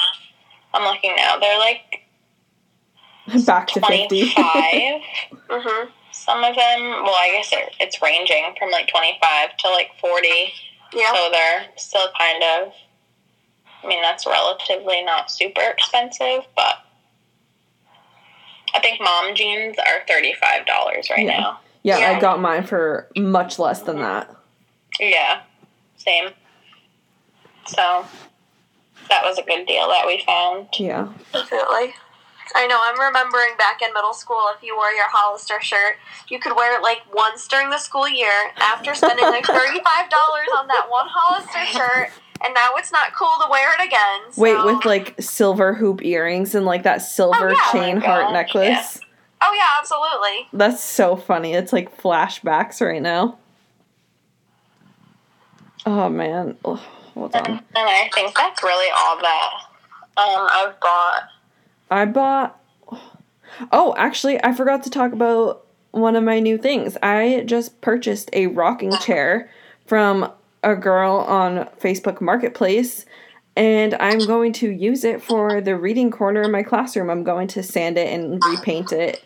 I'm 0.76 0.84
looking 0.84 1.16
now. 1.16 1.38
They're 1.40 1.60
like 1.60 2.04
Back 3.46 3.68
to 3.70 3.80
50. 3.80 3.80
twenty 3.82 4.30
five. 4.32 5.02
hmm 5.50 5.90
Some 6.12 6.44
of 6.44 6.56
them. 6.56 6.82
Well, 7.04 7.16
I 7.16 7.32
guess 7.38 7.52
it, 7.54 7.76
it's 7.80 8.02
ranging 8.02 8.54
from 8.60 8.70
like 8.72 8.88
twenty 8.88 9.18
five 9.22 9.56
to 9.58 9.70
like 9.70 9.92
forty. 10.00 10.54
Yeah. 10.94 11.14
So 11.14 11.30
they're 11.32 11.66
still 11.78 12.08
kind 12.18 12.44
of. 12.44 12.74
I 13.84 13.88
mean, 13.88 14.02
that's 14.02 14.26
relatively 14.26 15.04
not 15.04 15.30
super 15.30 15.62
expensive, 15.62 16.46
but 16.56 16.76
I 18.76 18.80
think 18.80 19.00
mom 19.02 19.36
jeans 19.36 19.78
are 19.78 20.06
thirty 20.08 20.34
five 20.34 20.66
dollars 20.66 21.10
right 21.10 21.26
Yeah. 21.26 21.40
now. 21.40 21.60
yeah, 21.84 21.98
yeah, 22.00 22.18
I 22.18 22.20
got 22.20 22.40
mine 22.40 22.64
for 22.66 23.08
much 23.16 23.60
less 23.60 23.82
than 23.82 23.98
that. 23.98 24.34
Yeah, 25.00 25.42
same. 25.98 26.30
So 27.66 28.06
that 29.10 29.24
was 29.24 29.38
a 29.38 29.44
good 29.44 29.66
deal 29.66 29.88
that 29.90 30.04
we 30.06 30.24
found. 30.26 30.68
Yeah. 30.78 31.08
Definitely. 31.32 31.94
I 32.56 32.68
know. 32.68 32.78
I'm 32.82 33.00
remembering 33.00 33.56
back 33.58 33.82
in 33.82 33.94
middle 33.94 34.14
school, 34.14 34.52
if 34.56 34.62
you 34.62 34.76
wore 34.76 34.92
your 34.92 35.08
Hollister 35.10 35.60
shirt, 35.62 35.96
you 36.30 36.40
could 36.40 36.56
wear 36.56 36.78
it 36.78 36.84
like 36.84 37.00
once 37.14 37.48
during 37.48 37.70
the 37.70 37.78
school 37.78 38.08
year 38.08 38.52
after 38.58 38.94
spending 38.94 39.26
like 39.26 39.46
thirty-five 39.48 40.10
dollars 40.10 40.48
on 40.58 40.68
that 40.68 40.88
one 40.90 41.08
Hollister 41.10 41.66
shirt, 41.66 42.10
and 42.44 42.54
now 42.54 42.72
it's 42.76 42.92
not 42.92 43.14
cool 43.14 43.32
to 43.44 43.50
wear 43.50 43.70
it 43.80 43.86
again. 43.88 44.32
So. 44.32 44.42
Wait, 44.42 44.66
with 44.66 44.86
like 44.86 45.16
silver 45.22 45.74
hoop 45.74 46.04
earrings 46.04 46.56
and 46.56 46.66
like 46.66 46.84
that 46.84 46.98
silver 47.00 47.50
Oh, 47.50 47.56
yeah. 47.56 47.72
chain 47.72 47.98
Oh 47.98 48.00
my 48.00 48.06
heart 48.06 48.24
gosh, 48.26 48.34
necklace. 48.34 49.00
Oh 49.42 49.54
yeah, 49.56 49.78
absolutely. 49.80 50.48
That's 50.54 50.82
so 50.84 51.16
funny. 51.16 51.54
It's 51.54 51.74
like 51.74 51.98
flashbacks 51.98 52.80
right 52.86 53.02
now. 53.02 53.38
Oh 55.86 56.10
man. 56.10 56.58
Ugh, 56.66 56.78
hold 57.14 57.36
And, 57.36 57.48
on. 57.48 57.52
and 57.54 57.64
I 57.76 58.10
think 58.14 58.36
that's 58.38 58.64
really 58.64 58.90
all 58.98 59.18
that 59.18 59.50
um, 60.16 60.48
I've 60.52 60.80
bought. 60.80 61.24
I 61.92 62.06
bought 62.06 62.60
Oh, 63.72 63.94
actually, 63.98 64.44
I 64.44 64.52
forgot 64.54 64.82
to 64.84 64.90
talk 64.90 65.12
about 65.14 65.66
one 65.92 66.16
of 66.16 66.24
my 66.24 66.40
new 66.40 66.58
things. 66.58 66.98
I 67.04 67.44
just 67.46 67.82
purchased 67.82 68.32
a 68.34 68.48
rocking 68.48 68.98
chair 68.98 69.48
from 69.86 70.32
a 70.64 70.76
girl 70.76 71.18
on 71.18 71.66
Facebook 71.80 72.22
Marketplace 72.22 73.06
and 73.56 73.94
I'm 73.96 74.20
going 74.20 74.54
to 74.54 74.70
use 74.70 75.04
it 75.04 75.22
for 75.22 75.62
the 75.62 75.76
reading 75.76 76.10
corner 76.10 76.42
in 76.42 76.52
my 76.52 76.64
classroom. 76.64 77.10
I'm 77.10 77.24
going 77.24 77.48
to 77.50 77.62
sand 77.62 77.98
it 77.98 78.12
and 78.12 78.42
repaint 78.50 78.92
it. 78.92 79.24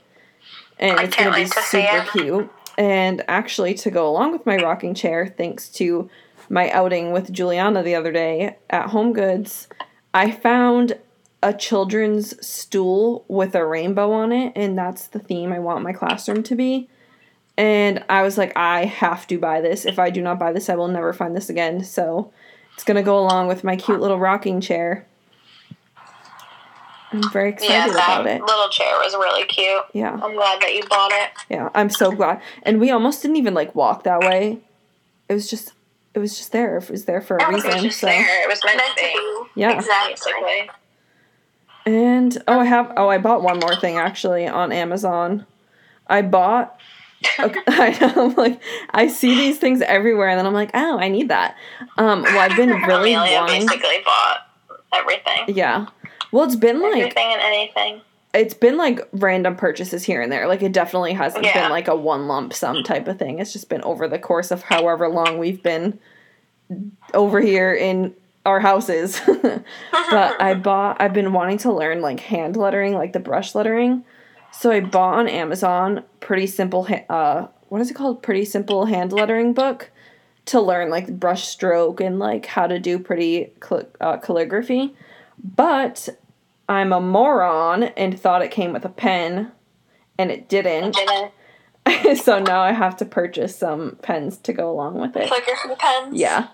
And 0.79 0.99
I 0.99 1.03
it's 1.03 1.15
going 1.15 1.29
to 1.29 1.35
be 1.35 1.43
wait 1.43 1.51
to 1.51 1.61
see 1.61 1.87
super 1.87 2.11
cute. 2.11 2.51
And 2.77 3.23
actually, 3.27 3.73
to 3.75 3.89
go 3.89 4.07
along 4.07 4.33
with 4.33 4.45
my 4.45 4.57
rocking 4.57 4.93
chair, 4.93 5.25
thanks 5.25 5.69
to 5.69 6.09
my 6.49 6.69
outing 6.69 7.11
with 7.11 7.31
Juliana 7.31 7.81
the 7.81 7.95
other 7.95 8.11
day 8.11 8.57
at 8.69 8.89
Home 8.89 9.13
Goods, 9.13 9.67
I 10.13 10.31
found 10.31 10.99
a 11.41 11.53
children's 11.53 12.45
stool 12.45 13.25
with 13.27 13.55
a 13.55 13.65
rainbow 13.65 14.11
on 14.11 14.31
it, 14.31 14.53
and 14.55 14.77
that's 14.77 15.07
the 15.07 15.19
theme 15.19 15.51
I 15.51 15.59
want 15.59 15.83
my 15.83 15.93
classroom 15.93 16.43
to 16.43 16.55
be. 16.55 16.89
And 17.57 18.03
I 18.07 18.21
was 18.21 18.37
like, 18.37 18.55
I 18.55 18.85
have 18.85 19.25
to 19.27 19.39
buy 19.39 19.61
this. 19.61 19.85
If 19.85 19.97
I 19.97 20.09
do 20.11 20.21
not 20.21 20.37
buy 20.37 20.51
this, 20.53 20.69
I 20.69 20.75
will 20.75 20.87
never 20.87 21.11
find 21.13 21.35
this 21.35 21.49
again. 21.49 21.83
So 21.83 22.31
it's 22.75 22.83
gonna 22.83 23.01
go 23.03 23.17
along 23.17 23.47
with 23.47 23.63
my 23.63 23.75
cute 23.75 23.99
little 23.99 24.19
rocking 24.19 24.61
chair. 24.61 25.07
I'm 27.11 27.27
very 27.31 27.49
excited 27.49 27.73
Yeah, 27.73 27.91
about 27.93 28.27
it. 28.27 28.39
That 28.39 28.45
little 28.45 28.69
chair 28.69 28.91
was 28.97 29.13
really 29.13 29.45
cute. 29.45 29.81
Yeah, 29.93 30.11
I'm 30.21 30.33
glad 30.35 30.61
that 30.61 30.73
you 30.75 30.83
bought 30.89 31.11
it. 31.11 31.29
yeah. 31.49 31.69
I'm 31.73 31.89
so 31.89 32.11
glad. 32.11 32.41
And 32.63 32.79
we 32.79 32.91
almost 32.91 33.21
didn't 33.21 33.37
even 33.37 33.53
like 33.53 33.73
walk 33.73 34.03
that 34.03 34.19
way. 34.19 34.59
It 35.29 35.33
was 35.33 35.49
just, 35.49 35.73
it 36.13 36.19
was 36.19 36.37
just 36.37 36.51
there. 36.51 36.77
It 36.77 36.89
was 36.89 37.05
there 37.05 37.21
for 37.21 37.37
a 37.37 37.43
It 37.49 37.53
was 37.53 37.63
reason. 37.63 37.81
just 37.83 37.99
So 38.01 38.07
there. 38.07 38.43
It 38.43 38.47
was 38.49 38.59
meant, 38.65 38.77
Meant 38.77 38.97
to 38.97 39.03
to 39.03 39.43
be. 39.55 39.61
yeah. 39.61 39.71
Exactly. 39.77 40.69
And 41.85 42.37
oh, 42.47 42.59
I 42.59 42.65
have 42.65 42.91
oh, 42.97 43.07
I 43.07 43.17
bought 43.17 43.41
one 43.41 43.59
more 43.59 43.75
thing 43.77 43.97
actually 43.97 44.45
on 44.45 44.71
Amazon. 44.73 45.45
I 46.07 46.21
bought. 46.21 46.77
Okay, 47.39 47.59
I 47.67 47.97
know, 47.99 48.29
I'm 48.29 48.35
like 48.35 48.61
I 48.91 49.07
see 49.07 49.35
these 49.35 49.57
things 49.57 49.81
everywhere, 49.81 50.29
and 50.29 50.37
then 50.37 50.45
I'm 50.45 50.53
like, 50.53 50.71
oh, 50.73 50.97
I 50.99 51.07
need 51.07 51.29
that. 51.29 51.55
Um, 51.97 52.21
well, 52.23 52.39
I've 52.39 52.55
been 52.57 52.69
really 52.87 53.13
Amelia 53.13 53.39
wanting. 53.39 53.65
basically 53.65 53.97
bought 54.05 54.47
everything. 54.93 55.55
Yeah. 55.55 55.87
Well, 56.31 56.43
it's 56.45 56.55
been 56.55 56.81
like 56.81 56.97
everything 56.97 57.27
and 57.31 57.41
anything. 57.41 58.01
it's 58.33 58.53
been 58.53 58.77
like 58.77 58.99
random 59.13 59.55
purchases 59.55 60.03
here 60.03 60.21
and 60.21 60.31
there. 60.31 60.47
Like 60.47 60.61
it 60.61 60.71
definitely 60.73 61.13
hasn't 61.13 61.45
Yeah. 61.45 61.53
been 61.63 61.71
like 61.71 61.87
a 61.87 61.95
one 61.95 62.27
lump 62.27 62.53
sum 62.53 62.83
type 62.83 63.07
of 63.07 63.17
thing. 63.17 63.39
It's 63.39 63.53
just 63.53 63.69
been 63.69 63.81
over 63.83 64.07
the 64.07 64.19
course 64.19 64.51
of 64.51 64.61
however 64.63 65.07
long 65.09 65.37
we've 65.39 65.63
been 65.63 65.99
over 67.13 67.39
here 67.39 67.73
in 67.73 68.13
our 68.45 68.59
houses. 68.59 69.19
but 69.41 70.41
I 70.41 70.53
bought 70.53 71.01
I've 71.01 71.13
been 71.13 71.33
wanting 71.33 71.57
to 71.59 71.71
learn 71.73 72.01
like 72.01 72.19
hand 72.19 72.55
lettering, 72.57 72.93
like 72.93 73.13
the 73.13 73.19
brush 73.19 73.55
lettering. 73.55 74.03
So 74.59 74.71
I 74.71 74.79
bought 74.79 75.19
on 75.19 75.27
Amazon 75.27 76.03
pretty 76.19 76.47
simple 76.47 76.85
ha- 76.85 77.05
uh 77.09 77.47
what 77.69 77.81
is 77.81 77.91
it 77.91 77.95
called? 77.95 78.23
Pretty 78.23 78.45
simple 78.45 78.85
hand 78.85 79.11
lettering 79.11 79.53
book 79.53 79.91
to 80.45 80.61
learn 80.61 80.89
like 80.89 81.19
brush 81.19 81.47
stroke 81.47 81.99
and 82.01 82.17
like 82.17 82.45
how 82.45 82.65
to 82.65 82.79
do 82.79 82.97
pretty 82.97 83.51
cal- 83.59 83.87
uh, 83.99 84.17
calligraphy. 84.17 84.95
But 85.43 86.09
I'm 86.69 86.91
a 86.93 87.01
moron 87.01 87.83
and 87.83 88.19
thought 88.19 88.41
it 88.41 88.51
came 88.51 88.73
with 88.73 88.85
a 88.85 88.89
pen 88.89 89.51
and 90.17 90.31
it 90.31 90.49
didn't. 90.49 90.95
Didn't. 90.95 92.17
so 92.23 92.39
now 92.39 92.61
I 92.61 92.71
have 92.71 92.97
to 92.97 93.05
purchase 93.05 93.55
some 93.55 93.97
pens 94.01 94.37
to 94.39 94.53
go 94.53 94.71
along 94.71 94.99
with 94.99 95.15
it. 95.15 95.27
Calligraphy 95.27 95.75
pens. 95.77 96.17
Yeah. 96.17 96.47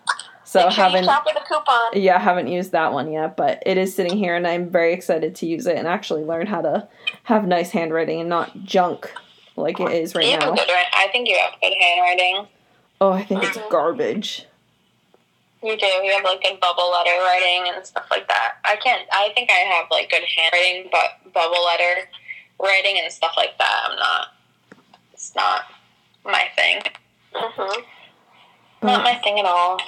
So 0.54 0.60
Make 0.66 0.72
sure 0.74 0.84
haven't 0.84 1.06
shop 1.06 1.24
with 1.26 1.36
coupon. 1.48 1.90
yeah, 2.00 2.20
haven't 2.20 2.48
used 2.48 2.74
that 2.74 2.94
one 2.94 3.12
yet, 3.12 3.36
but 3.36 3.64
it 3.66 3.80
is 3.80 3.96
sitting 3.96 4.16
here 4.16 4.36
and 4.36 4.46
I'm 4.46 4.70
very 4.70 4.94
excited 4.94 5.34
to 5.38 5.48
use 5.48 5.66
it 5.66 5.76
and 5.78 5.88
actually 5.88 6.24
learn 6.24 6.46
how 6.46 6.62
to 6.62 6.88
have 7.24 7.48
nice 7.48 7.72
handwriting 7.72 8.20
and 8.20 8.30
not 8.30 8.64
junk 8.64 9.12
like 9.56 9.80
it 9.80 9.92
is 9.92 10.14
right 10.14 10.24
you 10.28 10.34
have 10.34 10.42
now. 10.42 10.52
good. 10.54 10.68
ri- 10.70 10.94
I 10.94 11.08
think 11.12 11.28
you 11.28 11.36
have 11.40 11.60
good 11.60 11.74
handwriting. 11.80 12.48
Oh, 13.02 13.12
I 13.12 13.24
think 13.24 13.44
it's 13.44 13.58
Mhm. 13.58 13.68
garbage. 13.72 14.46
You 15.64 15.76
do. 15.76 15.88
You 15.88 16.12
have 16.14 16.24
like 16.24 16.44
good 16.44 16.60
bubble 16.60 16.92
letter 16.92 17.18
writing 17.24 17.74
and 17.74 17.84
stuff 17.84 18.06
like 18.12 18.28
that. 18.28 18.58
I 18.64 18.76
can't. 18.76 19.08
I 19.12 19.32
think 19.34 19.50
I 19.50 19.56
have 19.56 19.88
like 19.90 20.12
good 20.12 20.24
handwriting, 20.38 20.88
but 20.92 21.34
bubble 21.34 21.64
letter 21.66 22.08
writing 22.60 23.00
and 23.02 23.12
stuff 23.12 23.34
like 23.38 23.58
that, 23.58 23.88
I'm 23.90 23.96
not. 23.96 24.28
It's 25.14 25.34
not 25.34 25.62
my 26.24 26.44
thing. 26.56 26.80
hmm 27.34 27.82
not 28.84 29.04
my 29.04 29.16
thing 29.16 29.40
at 29.40 29.46
all. 29.46 29.80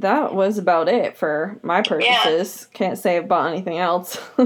That 0.00 0.34
was 0.34 0.58
about 0.58 0.88
it 0.88 1.16
for 1.16 1.58
my 1.62 1.82
purchases. 1.82 2.66
Can't 2.72 2.98
say 2.98 3.18
I 3.18 3.20
bought 3.20 3.52
anything 3.52 3.78
else. 3.78 4.18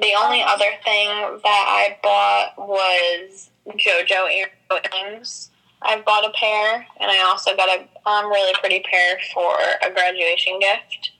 The 0.00 0.14
only 0.16 0.42
other 0.44 0.70
thing 0.84 1.08
that 1.42 1.42
I 1.44 1.96
bought 2.04 2.68
was 2.68 3.50
JoJo 3.66 4.46
earrings. 4.70 5.50
I 5.82 6.00
bought 6.02 6.24
a 6.24 6.30
pair, 6.38 6.86
and 7.00 7.10
I 7.10 7.18
also 7.24 7.56
got 7.56 7.68
a 7.68 8.08
um, 8.08 8.26
really 8.26 8.54
pretty 8.60 8.80
pair 8.88 9.18
for 9.34 9.56
a 9.84 9.92
graduation 9.92 10.60
gift. 10.60 11.10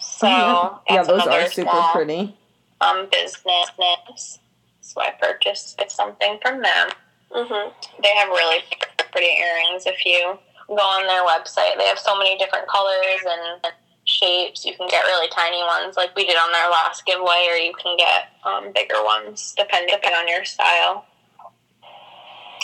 So 0.00 0.26
yeah, 0.26 0.70
that's 0.88 1.06
those 1.06 1.26
are 1.26 1.46
super 1.50 1.70
small, 1.70 1.92
pretty. 1.92 2.36
Um, 2.80 3.08
business. 3.12 4.38
So 4.80 5.00
I 5.00 5.12
purchased 5.20 5.80
something 5.88 6.38
from 6.42 6.62
them. 6.62 6.88
hmm 7.32 7.68
They 8.02 8.10
have 8.16 8.28
really 8.28 8.64
pretty 9.12 9.38
earrings. 9.38 9.86
If 9.86 10.04
you 10.04 10.36
go 10.76 10.82
on 10.82 11.06
their 11.06 11.24
website, 11.24 11.76
they 11.78 11.86
have 11.86 11.98
so 11.98 12.16
many 12.16 12.38
different 12.38 12.68
colors 12.68 13.20
and 13.26 13.72
shapes. 14.04 14.64
You 14.64 14.74
can 14.76 14.88
get 14.88 15.02
really 15.02 15.28
tiny 15.30 15.62
ones, 15.62 15.96
like 15.96 16.14
we 16.16 16.26
did 16.26 16.36
on 16.36 16.52
their 16.52 16.70
last 16.70 17.04
giveaway, 17.06 17.46
or 17.50 17.56
you 17.56 17.72
can 17.74 17.96
get 17.96 18.30
um, 18.44 18.72
bigger 18.72 19.02
ones, 19.04 19.54
depending 19.56 19.94
on 19.94 20.28
your 20.28 20.44
style. 20.44 21.06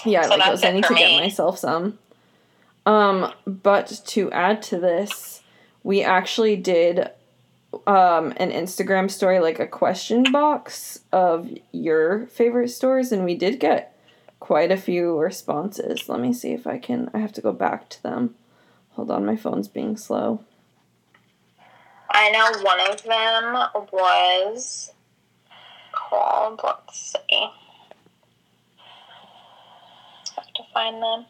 Yeah, 0.04 0.20
I 0.20 0.22
So 0.24 0.30
like 0.30 0.38
that's 0.38 0.60
those. 0.62 0.64
I 0.64 0.72
need 0.72 0.84
to 0.84 0.94
get 0.94 1.20
myself 1.20 1.58
some. 1.58 1.98
Um, 2.84 3.32
but 3.46 4.00
to 4.06 4.30
add 4.30 4.62
to 4.64 4.78
this, 4.78 5.42
we 5.82 6.02
actually 6.02 6.56
did 6.56 7.10
um 7.86 8.32
an 8.36 8.50
Instagram 8.52 9.10
story, 9.10 9.38
like 9.40 9.58
a 9.58 9.66
question 9.66 10.24
box 10.32 11.00
of 11.12 11.50
your 11.72 12.26
favorite 12.28 12.68
stores, 12.68 13.12
and 13.12 13.24
we 13.24 13.34
did 13.34 13.60
get 13.60 13.95
quite 14.46 14.70
a 14.70 14.76
few 14.76 15.18
responses. 15.18 16.08
Let 16.08 16.20
me 16.20 16.32
see 16.32 16.52
if 16.52 16.68
I 16.68 16.78
can. 16.78 17.10
I 17.12 17.18
have 17.18 17.32
to 17.32 17.40
go 17.40 17.52
back 17.52 17.88
to 17.88 18.02
them. 18.04 18.36
Hold 18.90 19.10
on, 19.10 19.26
my 19.26 19.34
phone's 19.34 19.66
being 19.66 19.96
slow. 19.96 20.44
I 22.08 22.30
know 22.30 22.62
one 22.62 22.78
of 22.88 23.02
them 23.02 23.54
was 23.92 24.92
called, 25.90 26.60
let's 26.62 27.16
see. 27.30 27.46
Have 30.36 30.52
to 30.54 30.62
find 30.72 31.02
them. 31.02 31.26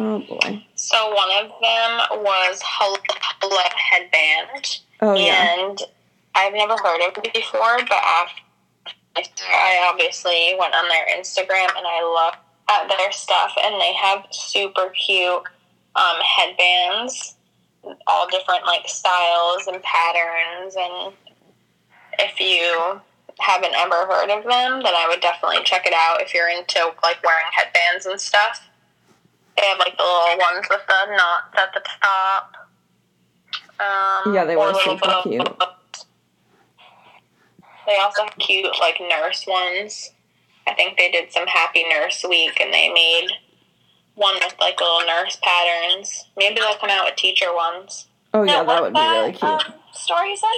Oh 0.00 0.18
boy. 0.20 0.64
So 0.74 1.14
one 1.14 1.44
of 1.44 1.50
them 1.60 2.22
was 2.24 2.62
Hello 2.64 2.96
Hello 3.42 3.58
Headband. 3.76 4.80
Oh 5.02 5.14
yeah. 5.14 5.54
and 5.58 5.82
I've 6.34 6.54
never 6.54 6.76
heard 6.82 7.06
of 7.06 7.22
it 7.22 7.34
before, 7.34 7.76
but 7.86 8.02
after 8.02 8.43
I 9.16 9.88
obviously 9.90 10.54
went 10.58 10.74
on 10.74 10.88
their 10.88 11.06
Instagram 11.16 11.68
and 11.76 11.86
I 11.86 12.02
looked 12.02 12.42
at 12.70 12.88
their 12.88 13.12
stuff, 13.12 13.52
and 13.62 13.80
they 13.80 13.92
have 13.92 14.24
super 14.30 14.90
cute 14.90 15.42
um, 15.94 16.16
headbands, 16.36 17.36
all 18.06 18.28
different 18.28 18.64
like 18.64 18.88
styles 18.88 19.66
and 19.66 19.82
patterns. 19.82 20.76
And 20.76 21.14
if 22.18 22.40
you 22.40 23.00
haven't 23.38 23.74
ever 23.74 24.06
heard 24.06 24.30
of 24.30 24.44
them, 24.44 24.82
then 24.82 24.94
I 24.94 25.06
would 25.08 25.20
definitely 25.20 25.62
check 25.64 25.86
it 25.86 25.94
out 25.94 26.22
if 26.22 26.32
you're 26.32 26.48
into 26.48 26.78
like 27.02 27.22
wearing 27.22 27.46
headbands 27.52 28.06
and 28.06 28.20
stuff. 28.20 28.66
They 29.56 29.66
have 29.66 29.78
like 29.78 29.96
the 29.96 30.02
little 30.02 30.38
ones 30.38 30.66
with 30.68 30.80
the 30.86 31.16
knots 31.16 31.54
at 31.56 31.74
the 31.74 31.82
top. 32.02 32.54
Um, 33.78 34.34
Yeah, 34.34 34.44
they 34.44 34.56
were 34.56 34.72
super 34.74 35.20
cute. 35.22 35.48
Bows. 37.86 37.94
They 37.94 37.98
also 38.00 38.24
have 38.24 38.36
cute 38.38 38.74
like 38.80 39.00
nurse 39.00 39.46
ones. 39.46 40.10
I 40.66 40.74
think 40.74 40.96
they 40.96 41.10
did 41.10 41.32
some 41.32 41.46
Happy 41.46 41.84
Nurse 41.88 42.24
Week 42.28 42.58
and 42.60 42.72
they 42.72 42.88
made 42.88 43.28
one 44.14 44.34
with 44.34 44.54
like 44.60 44.80
little 44.80 45.06
nurse 45.06 45.38
patterns. 45.42 46.26
Maybe 46.36 46.56
they'll 46.56 46.76
come 46.76 46.90
out 46.90 47.04
with 47.06 47.16
teacher 47.16 47.54
ones. 47.54 48.06
Oh 48.32 48.42
yeah, 48.42 48.54
Now, 48.54 48.64
that 48.64 48.66
what's 48.66 48.82
would 48.82 48.94
be 48.94 49.00
really 49.00 49.32
cute. 49.32 49.42
Um, 49.50 49.60
story 49.92 50.30
you 50.30 50.36
said? 50.36 50.48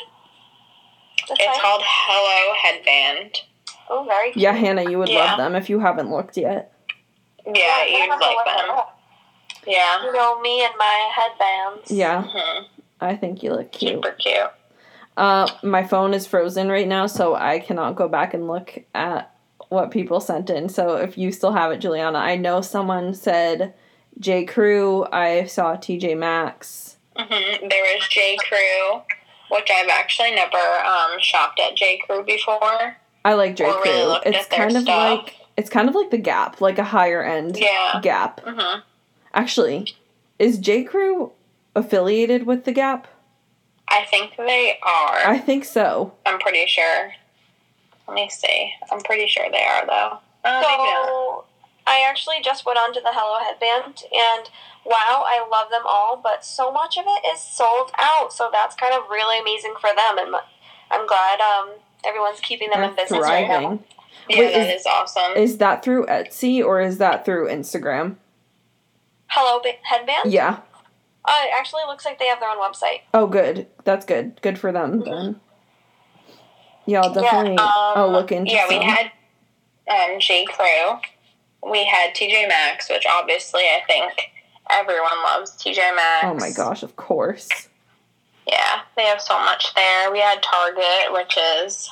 The 1.29 1.35
It's 1.35 1.45
site? 1.45 1.61
called 1.61 1.83
Hello 1.85 2.55
Headband. 2.63 3.35
Oh, 3.91 4.05
very 4.07 4.33
cute. 4.33 4.43
Yeah, 4.43 4.53
Hannah, 4.53 4.83
you 4.89 4.99
would 4.99 5.09
Yeah. 5.09 5.25
love 5.31 5.37
them 5.39 5.57
if 5.57 5.69
you 5.69 5.81
haven't 5.81 6.11
looked 6.11 6.37
yet. 6.37 6.73
Yeah, 7.45 7.53
Yeah, 7.55 7.85
you'd 7.85 8.09
like 8.11 8.21
look 8.21 8.45
them. 8.45 8.77
Yeah. 9.67 10.03
You 10.05 10.13
know 10.13 10.41
me 10.41 10.65
and 10.65 10.75
my 10.79 11.11
headbands. 11.15 11.91
Yeah, 11.91 12.23
hmm 12.23 12.65
I 13.01 13.17
think 13.17 13.43
you 13.43 13.51
look 13.51 13.73
cute. 13.73 13.93
Super 13.95 14.13
cute. 14.13 14.51
Uh, 15.17 15.49
my 15.63 15.83
phone 15.83 16.13
is 16.15 16.27
frozen 16.27 16.69
right 16.69 16.87
now, 16.89 17.07
so 17.07 17.35
I 17.35 17.59
cannot 17.59 17.97
go 17.97 18.09
back 18.09 18.35
and 18.35 18.47
look 18.47 18.79
at 18.95 19.35
what 19.69 19.91
people 19.91 20.21
sent 20.21 20.51
in. 20.51 20.69
So 20.69 20.97
if 20.97 21.17
you 21.17 21.33
still 21.33 21.53
have 21.53 21.73
it, 21.73 21.79
Juliana, 21.79 22.19
I 22.19 22.37
know 22.37 22.61
someone 22.61 23.15
said 23.15 23.75
J. 24.19 24.45
Crew. 24.45 25.07
I 25.11 25.45
saw 25.47 25.77
TJ 25.77 26.17
Maxx. 26.19 26.97
hmm 27.17 27.67
There 27.69 27.97
is 27.97 28.07
J. 28.09 28.37
Crew, 28.37 29.01
which 29.51 29.69
I've 29.75 29.89
actually 29.89 30.35
never 30.35 30.57
um, 30.59 31.19
shopped 31.19 31.59
at 31.61 31.77
J. 31.77 31.99
Crew 32.07 32.23
before. 32.25 32.97
I 33.25 33.35
like 33.35 33.57
J. 33.57 33.65
Or 33.65 33.81
really 33.83 34.21
Crew. 34.21 34.33
It's 34.33 34.47
kind 34.49 34.77
of 34.77 34.83
stuff. 34.83 35.19
like 35.27 35.35
it's 35.57 35.71
kind 35.71 35.89
of 35.89 35.95
like 35.95 36.11
the 36.11 36.19
Gap, 36.19 36.61
like 36.61 36.79
a 36.79 36.85
higher 36.85 37.25
end 37.25 37.57
Yeah. 37.57 38.01
Gap. 38.03 38.41
hmm 38.45 38.81
Actually, 39.35 39.95
is 40.39 40.59
J. 40.59 40.85
Crew 40.85 41.33
affiliated 41.75 42.47
with 42.47 42.65
the 42.65 42.73
Gap? 42.73 43.09
I 43.89 44.05
think 44.05 44.37
they 44.37 44.79
are. 44.83 45.19
I 45.27 45.39
think 45.39 45.65
so. 45.65 46.13
I'm 46.27 46.39
pretty 46.39 46.67
sure. 46.67 47.13
Let 48.09 48.15
me 48.15 48.29
see. 48.29 48.73
I'm 48.91 49.01
pretty 49.01 49.27
sure 49.27 49.47
they 49.51 49.65
are 49.65 49.87
though. 49.87 50.19
Uh. 50.45 50.63
So 50.63 51.45
I 51.87 52.05
actually 52.09 52.37
just 52.43 52.67
went 52.67 52.79
onto 52.79 53.01
the 53.01 53.11
Hello 53.13 53.39
Headband, 53.45 54.03
and 54.13 54.51
wow, 54.85 55.25
I 55.27 55.47
love 55.51 55.71
them 55.71 55.83
all, 55.87 56.17
but 56.21 56.45
so 56.45 56.73
much 56.73 56.99
of 56.99 57.05
it 57.07 57.27
is 57.35 57.41
sold 57.41 57.91
out. 57.99 58.33
So 58.33 58.49
that's 58.53 58.75
kind 58.77 58.93
of 58.95 59.09
really 59.09 59.39
amazing 59.41 59.75
for 59.81 59.91
them, 59.95 60.19
and 60.19 60.35
I'm 60.91 61.07
glad 61.07 61.41
um, 61.41 61.71
everyone's 62.05 62.41
keeping 62.41 62.71
them 62.71 62.81
They're 62.81 62.91
in 62.91 62.97
business 62.97 63.21
right 63.23 63.47
now. 63.49 63.59
thriving. 63.61 63.85
Yeah, 64.29 64.39
Wait, 64.41 64.53
that 64.55 64.69
is- 64.75 64.81
is, 64.81 64.87
awesome. 64.87 65.33
Is 65.37 65.59
that 65.59 65.85
through 65.85 66.07
Etsy 66.07 66.65
or 66.65 66.81
is 66.81 66.99
that 66.99 67.25
through 67.25 67.49
Instagram? 67.49 68.17
Hello 69.29 69.61
ba- 69.63 69.79
Headband. 69.83 70.33
Yeah. 70.33 70.61
Uh, 71.27 71.33
it 71.45 71.51
actually 71.59 71.83
looks 71.87 72.05
like 72.05 72.19
they 72.19 72.27
have 72.27 72.39
their 72.39 72.51
own 72.51 72.59
website. 72.59 73.01
Oh, 73.13 73.27
good. 73.27 73.67
That's 73.85 74.07
good. 74.07 74.41
Good 74.43 74.59
for 74.59 74.71
them 74.71 75.03
then. 75.05 75.41
Yeah, 76.87 77.01
I'll 77.03 77.13
definitely. 77.13 77.59
Um, 77.59 77.69
I'll 77.69 78.13
look 78.13 78.31
into. 78.31 78.53
Yeah, 78.53 78.69
we 78.69 78.77
had 78.77 79.11
um, 79.91 80.21
J. 80.21 80.45
Crew. 80.45 81.01
We 81.69 81.85
had 81.85 82.15
TJ 82.15 82.49
Maxx, 82.49 82.89
which 82.89 83.05
obviously 83.11 83.63
I 83.63 83.81
think 83.89 84.13
everyone 84.71 85.21
loves 85.25 85.51
TJ 85.53 85.79
Maxx. 85.97 86.25
Oh 86.25 86.35
my 86.35 86.53
gosh! 86.53 86.85
Of 86.85 86.95
course. 86.95 87.49
Yeah, 88.47 88.83
they 88.97 89.03
have 89.03 89.21
so 89.21 89.37
much 89.41 89.75
there. 89.75 90.13
We 90.13 90.21
had 90.21 90.41
Target, 90.43 91.11
which 91.13 91.37
is 91.61 91.91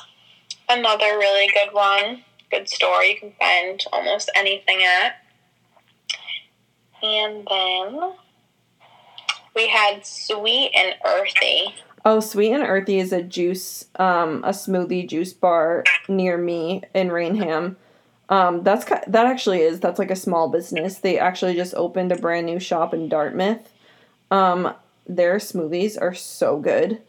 another 0.69 1.17
really 1.17 1.47
good 1.47 1.73
one. 1.73 2.23
Good 2.49 2.69
store 2.69 3.03
you 3.03 3.19
can 3.19 3.33
find 3.37 3.83
almost 3.91 4.31
anything 4.35 4.81
at. 4.83 5.17
And 7.03 7.45
then 7.49 8.13
we 9.55 9.67
had 9.67 10.05
Sweet 10.05 10.71
and 10.75 10.95
Earthy. 11.05 11.75
Oh, 12.03 12.19
Sweet 12.19 12.51
and 12.51 12.63
Earthy 12.63 12.99
is 12.99 13.11
a 13.11 13.23
juice, 13.23 13.85
um, 13.95 14.43
a 14.43 14.49
smoothie 14.49 15.07
juice 15.07 15.33
bar 15.33 15.83
near 16.07 16.37
me 16.37 16.83
in 16.93 17.11
Raynham. 17.11 17.77
Um, 18.29 18.63
that's 18.63 18.85
that 18.85 19.25
actually 19.27 19.61
is 19.61 19.79
that's 19.79 19.99
like 19.99 20.11
a 20.11 20.15
small 20.15 20.49
business. 20.49 20.99
They 20.99 21.17
actually 21.19 21.55
just 21.55 21.75
opened 21.75 22.11
a 22.11 22.17
brand 22.17 22.45
new 22.45 22.59
shop 22.59 22.93
in 22.93 23.07
Dartmouth. 23.07 23.71
Um, 24.31 24.73
their 25.07 25.37
smoothies 25.37 25.99
are 25.99 26.13
so 26.13 26.57
good, 26.59 27.01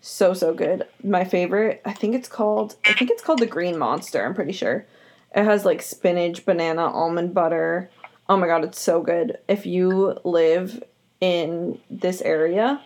so 0.00 0.34
so 0.34 0.54
good. 0.54 0.86
My 1.02 1.24
favorite, 1.24 1.82
I 1.84 1.92
think 1.92 2.14
it's 2.14 2.28
called, 2.28 2.76
I 2.86 2.92
think 2.92 3.10
it's 3.10 3.22
called 3.22 3.40
the 3.40 3.46
Green 3.46 3.76
Monster. 3.76 4.24
I'm 4.24 4.34
pretty 4.34 4.52
sure. 4.52 4.86
It 5.34 5.44
has 5.44 5.64
like 5.64 5.82
spinach, 5.82 6.44
banana, 6.44 6.86
almond 6.86 7.34
butter. 7.34 7.90
Oh 8.28 8.36
my 8.36 8.46
god, 8.46 8.64
it's 8.64 8.80
so 8.80 9.02
good. 9.02 9.38
If 9.48 9.66
you 9.66 10.18
live 10.24 10.82
in 11.22 11.78
this 11.88 12.20
area, 12.20 12.82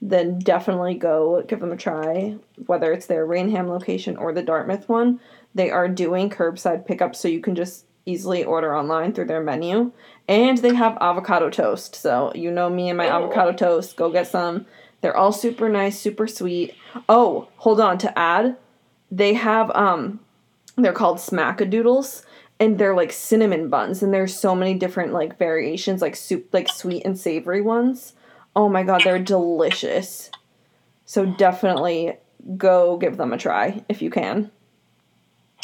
then 0.00 0.38
definitely 0.38 0.94
go 0.94 1.42
give 1.42 1.60
them 1.60 1.72
a 1.72 1.76
try. 1.76 2.36
Whether 2.66 2.92
it's 2.92 3.06
their 3.06 3.26
Raynham 3.26 3.68
location 3.68 4.16
or 4.16 4.32
the 4.32 4.42
Dartmouth 4.42 4.88
one, 4.88 5.20
they 5.54 5.70
are 5.70 5.88
doing 5.88 6.30
curbside 6.30 6.86
pickup, 6.86 7.14
so 7.14 7.28
you 7.28 7.40
can 7.40 7.56
just 7.56 7.84
easily 8.06 8.44
order 8.44 8.74
online 8.74 9.12
through 9.12 9.26
their 9.26 9.42
menu. 9.42 9.92
And 10.28 10.58
they 10.58 10.74
have 10.74 10.96
avocado 11.00 11.50
toast, 11.50 11.96
so 11.96 12.32
you 12.34 12.52
know 12.52 12.70
me 12.70 12.88
and 12.88 12.96
my 12.96 13.08
Ooh. 13.08 13.24
avocado 13.24 13.52
toast. 13.52 13.96
Go 13.96 14.10
get 14.10 14.28
some. 14.28 14.64
They're 15.00 15.16
all 15.16 15.32
super 15.32 15.68
nice, 15.68 15.98
super 15.98 16.28
sweet. 16.28 16.74
Oh, 17.08 17.48
hold 17.56 17.80
on 17.80 17.98
to 17.98 18.16
add, 18.16 18.56
they 19.10 19.34
have 19.34 19.72
um, 19.72 20.20
they're 20.76 20.92
called 20.92 21.18
smackadoodles. 21.18 22.24
And 22.60 22.78
they're 22.78 22.94
like 22.94 23.12
cinnamon 23.12 23.68
buns, 23.68 24.02
and 24.02 24.14
there's 24.14 24.38
so 24.38 24.54
many 24.54 24.74
different 24.74 25.12
like 25.12 25.36
variations, 25.38 26.00
like 26.00 26.14
soup, 26.14 26.48
like 26.52 26.68
sweet 26.68 27.04
and 27.04 27.18
savory 27.18 27.60
ones. 27.60 28.12
Oh 28.54 28.68
my 28.68 28.82
god, 28.84 29.02
they're 29.04 29.18
delicious. 29.18 30.30
So 31.04 31.26
definitely 31.26 32.16
go 32.56 32.96
give 32.98 33.16
them 33.16 33.32
a 33.32 33.38
try 33.38 33.84
if 33.88 34.00
you 34.00 34.10
can. 34.10 34.50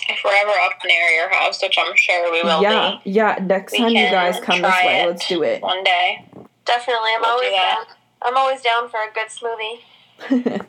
If 0.09 0.20
we're 0.24 0.33
ever 0.35 0.51
up 0.51 0.72
near 0.85 1.09
your 1.11 1.29
house, 1.29 1.62
which 1.62 1.77
I'm 1.79 1.94
sure 1.96 2.33
we 2.33 2.42
will 2.42 2.62
yeah, 2.62 2.98
yeah. 3.05 3.38
Next 3.40 3.77
time 3.77 3.90
you 3.90 4.11
guys 4.11 4.40
come 4.40 4.62
this 4.62 4.74
way, 4.85 5.07
let's 5.07 5.27
do 5.29 5.42
it. 5.42 5.62
one 5.62 5.83
day. 5.85 6.24
Definitely, 6.64 7.11
I'm 7.14 7.20
We'll 7.22 7.31
always 7.31 7.51
that. 7.51 7.85
down. 7.87 7.96
I'm 8.22 8.37
always 8.37 8.61
down 8.62 8.88
for 8.88 8.98
a 9.01 9.12
good 9.12 9.29
smoothie. 10.29 10.66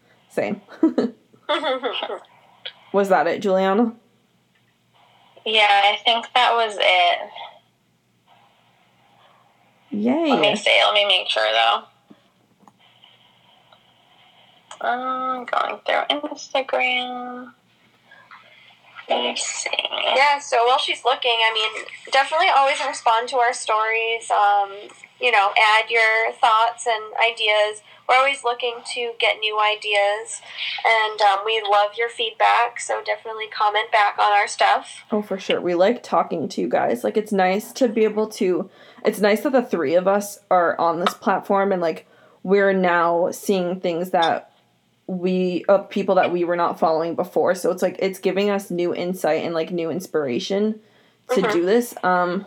Same. 0.28 0.60
Was 2.92 3.08
that 3.08 3.26
it, 3.26 3.40
Juliana? 3.40 3.94
Yeah, 5.50 5.66
I 5.84 5.98
think 6.04 6.26
that 6.34 6.52
was 6.52 6.76
it. 6.78 7.18
Yay. 9.90 10.30
Let 10.30 10.40
me 10.40 10.48
Yay. 10.50 10.54
see. 10.56 10.80
Let 10.84 10.94
me 10.94 11.06
make 11.06 11.28
sure 11.28 11.48
though. 11.52 11.84
Um, 14.86 15.46
going 15.46 15.80
through 15.86 16.18
Instagram. 16.20 17.52
Let 19.08 19.22
me 19.22 19.36
see. 19.36 19.70
yeah. 20.14 20.38
So 20.38 20.66
while 20.66 20.78
she's 20.78 21.02
looking, 21.04 21.30
I 21.32 21.52
mean, 21.54 21.86
definitely 22.12 22.48
always 22.54 22.78
respond 22.86 23.28
to 23.30 23.36
our 23.38 23.54
stories. 23.54 24.30
Um, 24.30 24.70
you 25.20 25.30
know, 25.30 25.52
add 25.60 25.90
your 25.90 26.32
thoughts 26.32 26.86
and 26.86 27.04
ideas. 27.16 27.82
We're 28.08 28.16
always 28.16 28.42
looking 28.42 28.76
to 28.94 29.12
get 29.18 29.38
new 29.38 29.60
ideas, 29.60 30.40
and 30.86 31.20
um, 31.20 31.40
we 31.44 31.60
love 31.62 31.90
your 31.98 32.08
feedback. 32.08 32.80
So 32.80 33.02
definitely 33.04 33.48
comment 33.48 33.92
back 33.92 34.16
on 34.18 34.32
our 34.32 34.48
stuff. 34.48 35.04
Oh, 35.12 35.20
for 35.20 35.38
sure. 35.38 35.60
We 35.60 35.74
like 35.74 36.02
talking 36.02 36.48
to 36.48 36.60
you 36.62 36.68
guys. 36.68 37.04
Like, 37.04 37.18
it's 37.18 37.32
nice 37.32 37.70
to 37.72 37.86
be 37.88 38.04
able 38.04 38.28
to. 38.28 38.70
It's 39.04 39.20
nice 39.20 39.42
that 39.42 39.52
the 39.52 39.62
three 39.62 39.94
of 39.94 40.08
us 40.08 40.38
are 40.50 40.78
on 40.80 41.00
this 41.00 41.12
platform 41.14 41.70
and, 41.70 41.82
like, 41.82 42.06
we're 42.42 42.72
now 42.72 43.30
seeing 43.30 43.78
things 43.80 44.10
that 44.10 44.52
we, 45.06 45.64
of 45.68 45.90
people 45.90 46.14
that 46.14 46.32
we 46.32 46.44
were 46.44 46.56
not 46.56 46.78
following 46.78 47.14
before. 47.14 47.54
So 47.54 47.70
it's 47.70 47.82
like, 47.82 47.96
it's 47.98 48.18
giving 48.18 48.48
us 48.48 48.70
new 48.70 48.94
insight 48.94 49.44
and, 49.44 49.54
like, 49.54 49.70
new 49.70 49.90
inspiration 49.90 50.80
to 51.30 51.42
Mhm. 51.42 51.52
do 51.52 51.64
this. 51.66 51.94
Um, 52.02 52.46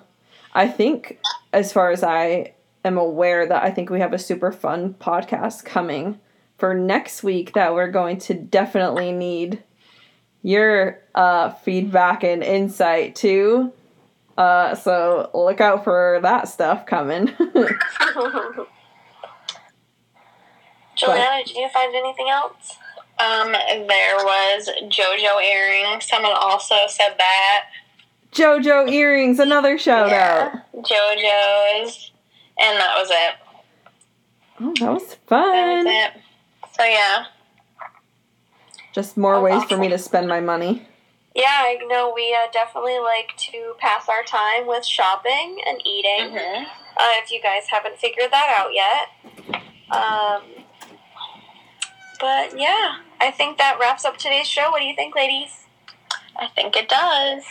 I 0.54 0.68
think, 0.68 1.20
as 1.54 1.72
far 1.72 1.92
as 1.92 2.04
I 2.04 2.54
am 2.84 2.98
aware, 2.98 3.46
that 3.46 3.64
I 3.64 3.72
think 3.72 3.90
we 3.90 4.00
have 4.00 4.14
a 4.14 4.20
super 4.20 4.52
fun 4.52 4.94
podcast 4.96 5.66
coming 5.66 6.20
for 6.58 6.74
next 6.74 7.24
week 7.24 7.54
that 7.54 7.74
we're 7.74 7.92
going 7.92 8.18
to 8.20 8.34
definitely 8.34 9.12
need 9.12 9.64
your 10.44 11.00
uh, 11.16 11.50
feedback 11.52 12.24
and 12.24 12.44
insight 12.44 13.16
too. 13.16 13.72
Uh, 14.38 14.74
so 14.76 15.30
look 15.34 15.60
out 15.62 15.84
for 15.84 16.20
that 16.24 16.48
stuff 16.48 16.86
coming. 16.86 17.28
Juliana, 20.96 21.44
did 21.46 21.56
you 21.56 21.70
find 21.74 21.96
anything 21.96 22.30
else? 22.30 22.78
Um, 23.20 23.52
there 23.52 24.16
was 24.18 24.70
JoJo 24.84 25.42
earrings. 25.44 26.06
Someone 26.08 26.34
also 26.36 26.76
said 26.88 27.16
that. 27.18 27.66
JoJo 28.32 28.90
earrings, 28.92 29.40
another 29.40 29.78
shout 29.78 30.10
Yeah. 30.10 30.52
out. 30.54 30.84
JoJo's, 30.84 32.11
and 32.60 32.80
that 32.80 32.96
was 32.98 33.10
it. 33.12 33.36
Oh, 34.60 34.74
that 34.80 34.92
was 34.94 35.08
That 35.08 35.28
fun. 35.28 35.86
was 35.86 35.86
it. 35.88 36.22
So 36.78 36.84
yeah, 36.84 37.26
Just 38.94 39.18
more 39.18 39.36
Oh, 39.36 39.42
ways 39.44 39.64
for 39.64 39.78
me 39.78 39.90
to 39.90 39.98
spend 39.98 40.28
my 40.28 40.40
money. 40.40 40.88
Yeah, 41.34 41.46
I 41.62 41.78
know 41.88 42.12
we 42.14 42.34
uh, 42.36 42.52
definitely 42.52 43.00
like 43.00 43.36
to 43.52 43.74
pass 43.80 44.10
our 44.10 44.24
time 44.24 44.68
with 44.68 44.86
shopping 44.86 45.60
and 45.68 45.80
eating. 45.86 46.32
hmm 46.32 46.64
Uh, 46.98 47.14
if 47.24 47.32
you 47.32 47.42
guys 47.42 47.68
haven't 47.70 47.98
figured 47.98 48.32
that 48.32 48.54
out 48.60 48.72
yet. 48.74 49.08
Um, 49.90 50.44
but 52.20 52.58
yeah, 52.60 52.98
I 53.20 53.32
think 53.32 53.58
that 53.58 53.78
wraps 53.80 54.04
up 54.06 54.18
today's 54.18 54.48
show. 54.48 54.72
What 54.72 54.80
do 54.80 54.86
you 54.86 54.96
think, 54.96 55.16
ladies? 55.16 55.66
I 56.36 56.48
think 56.48 56.76
it 56.76 56.90
does. 56.90 57.44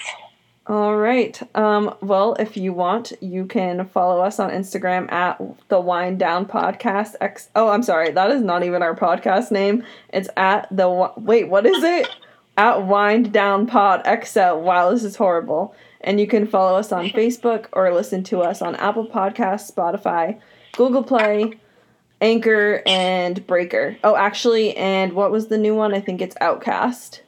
All 0.67 0.97
right. 0.97 1.41
Um, 1.57 1.95
well, 2.01 2.35
if 2.35 2.57
you 2.57 2.73
want, 2.73 3.13
you 3.21 3.47
can 3.47 3.87
follow 3.87 4.21
us 4.21 4.39
on 4.39 4.51
Instagram 4.51 5.11
at 5.11 5.41
the 5.69 5.81
Wind 5.81 6.19
Down 6.19 6.47
Podcast. 6.47 7.15
X. 7.21 7.49
Oh, 7.57 7.69
I'm 7.69 7.83
sorry. 7.83 8.11
That 8.11 8.31
is 8.31 8.43
not 8.43 8.63
even 8.63 8.83
our 8.83 8.95
podcast 8.95 9.51
name. 9.51 9.85
It's 10.13 10.29
at 10.37 10.69
the 10.71 11.11
wait. 11.17 11.49
What 11.49 11.67
is 11.67 11.83
it? 11.83 12.09
at 12.57 12.87
Wind 12.87 13.33
Down 13.33 13.67
Pod 13.67 14.07
XL. 14.23 14.57
Wow, 14.57 14.91
this 14.91 15.03
is 15.03 15.17
horrible. 15.17 15.75
And 16.03 16.21
you 16.21 16.27
can 16.27 16.47
follow 16.47 16.79
us 16.79 16.93
on 16.93 17.07
Facebook 17.09 17.67
or 17.73 17.93
listen 17.93 18.23
to 18.25 18.41
us 18.41 18.61
on 18.61 18.77
Apple 18.77 19.07
Podcasts, 19.07 19.73
Spotify, 19.73 20.39
Google 20.77 21.03
Play, 21.03 21.59
Anchor, 22.21 22.83
and 22.87 23.47
Breaker. 23.47 23.97
Oh, 24.05 24.15
actually, 24.15 24.77
and 24.77 25.15
what 25.15 25.31
was 25.31 25.49
the 25.49 25.59
new 25.59 25.75
one? 25.75 25.95
I 25.95 26.01
think 26.01 26.21
it's 26.21 26.37
Outcast. 26.41 27.23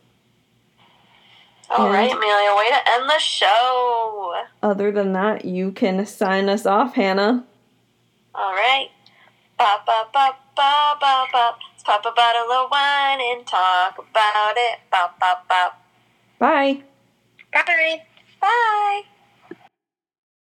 All 1.77 1.87
And- 1.87 1.95
right, 1.95 2.11
Amelia, 2.13 2.55
way 2.57 2.69
to 2.71 2.91
end 2.93 3.09
the 3.09 3.19
show. 3.19 4.35
Other 4.63 4.93
than 4.93 5.13
that, 5.15 5.45
you 5.45 5.73
can 5.73 6.05
sign 6.07 6.49
us 6.49 6.67
off, 6.67 6.95
Hannah. 6.95 7.45
All 8.35 8.53
right. 8.53 8.89
Pop, 9.59 9.87
pop, 9.87 10.13
pop, 10.13 10.39
pop, 10.57 11.01
pop, 11.01 11.29
pop. 11.31 11.59
Let's 11.73 11.83
pop 11.85 12.05
a 12.05 12.13
bottle 12.13 12.51
of 12.53 12.71
wine 12.71 13.21
and 13.21 13.47
talk 13.47 13.99
about 13.99 14.55
it. 14.57 14.79
Pop, 14.91 15.19
pop, 15.21 15.49
pop. 15.49 15.83
Bye. 16.39 16.83
Bye. 17.53 18.03
Bye. 18.41 19.03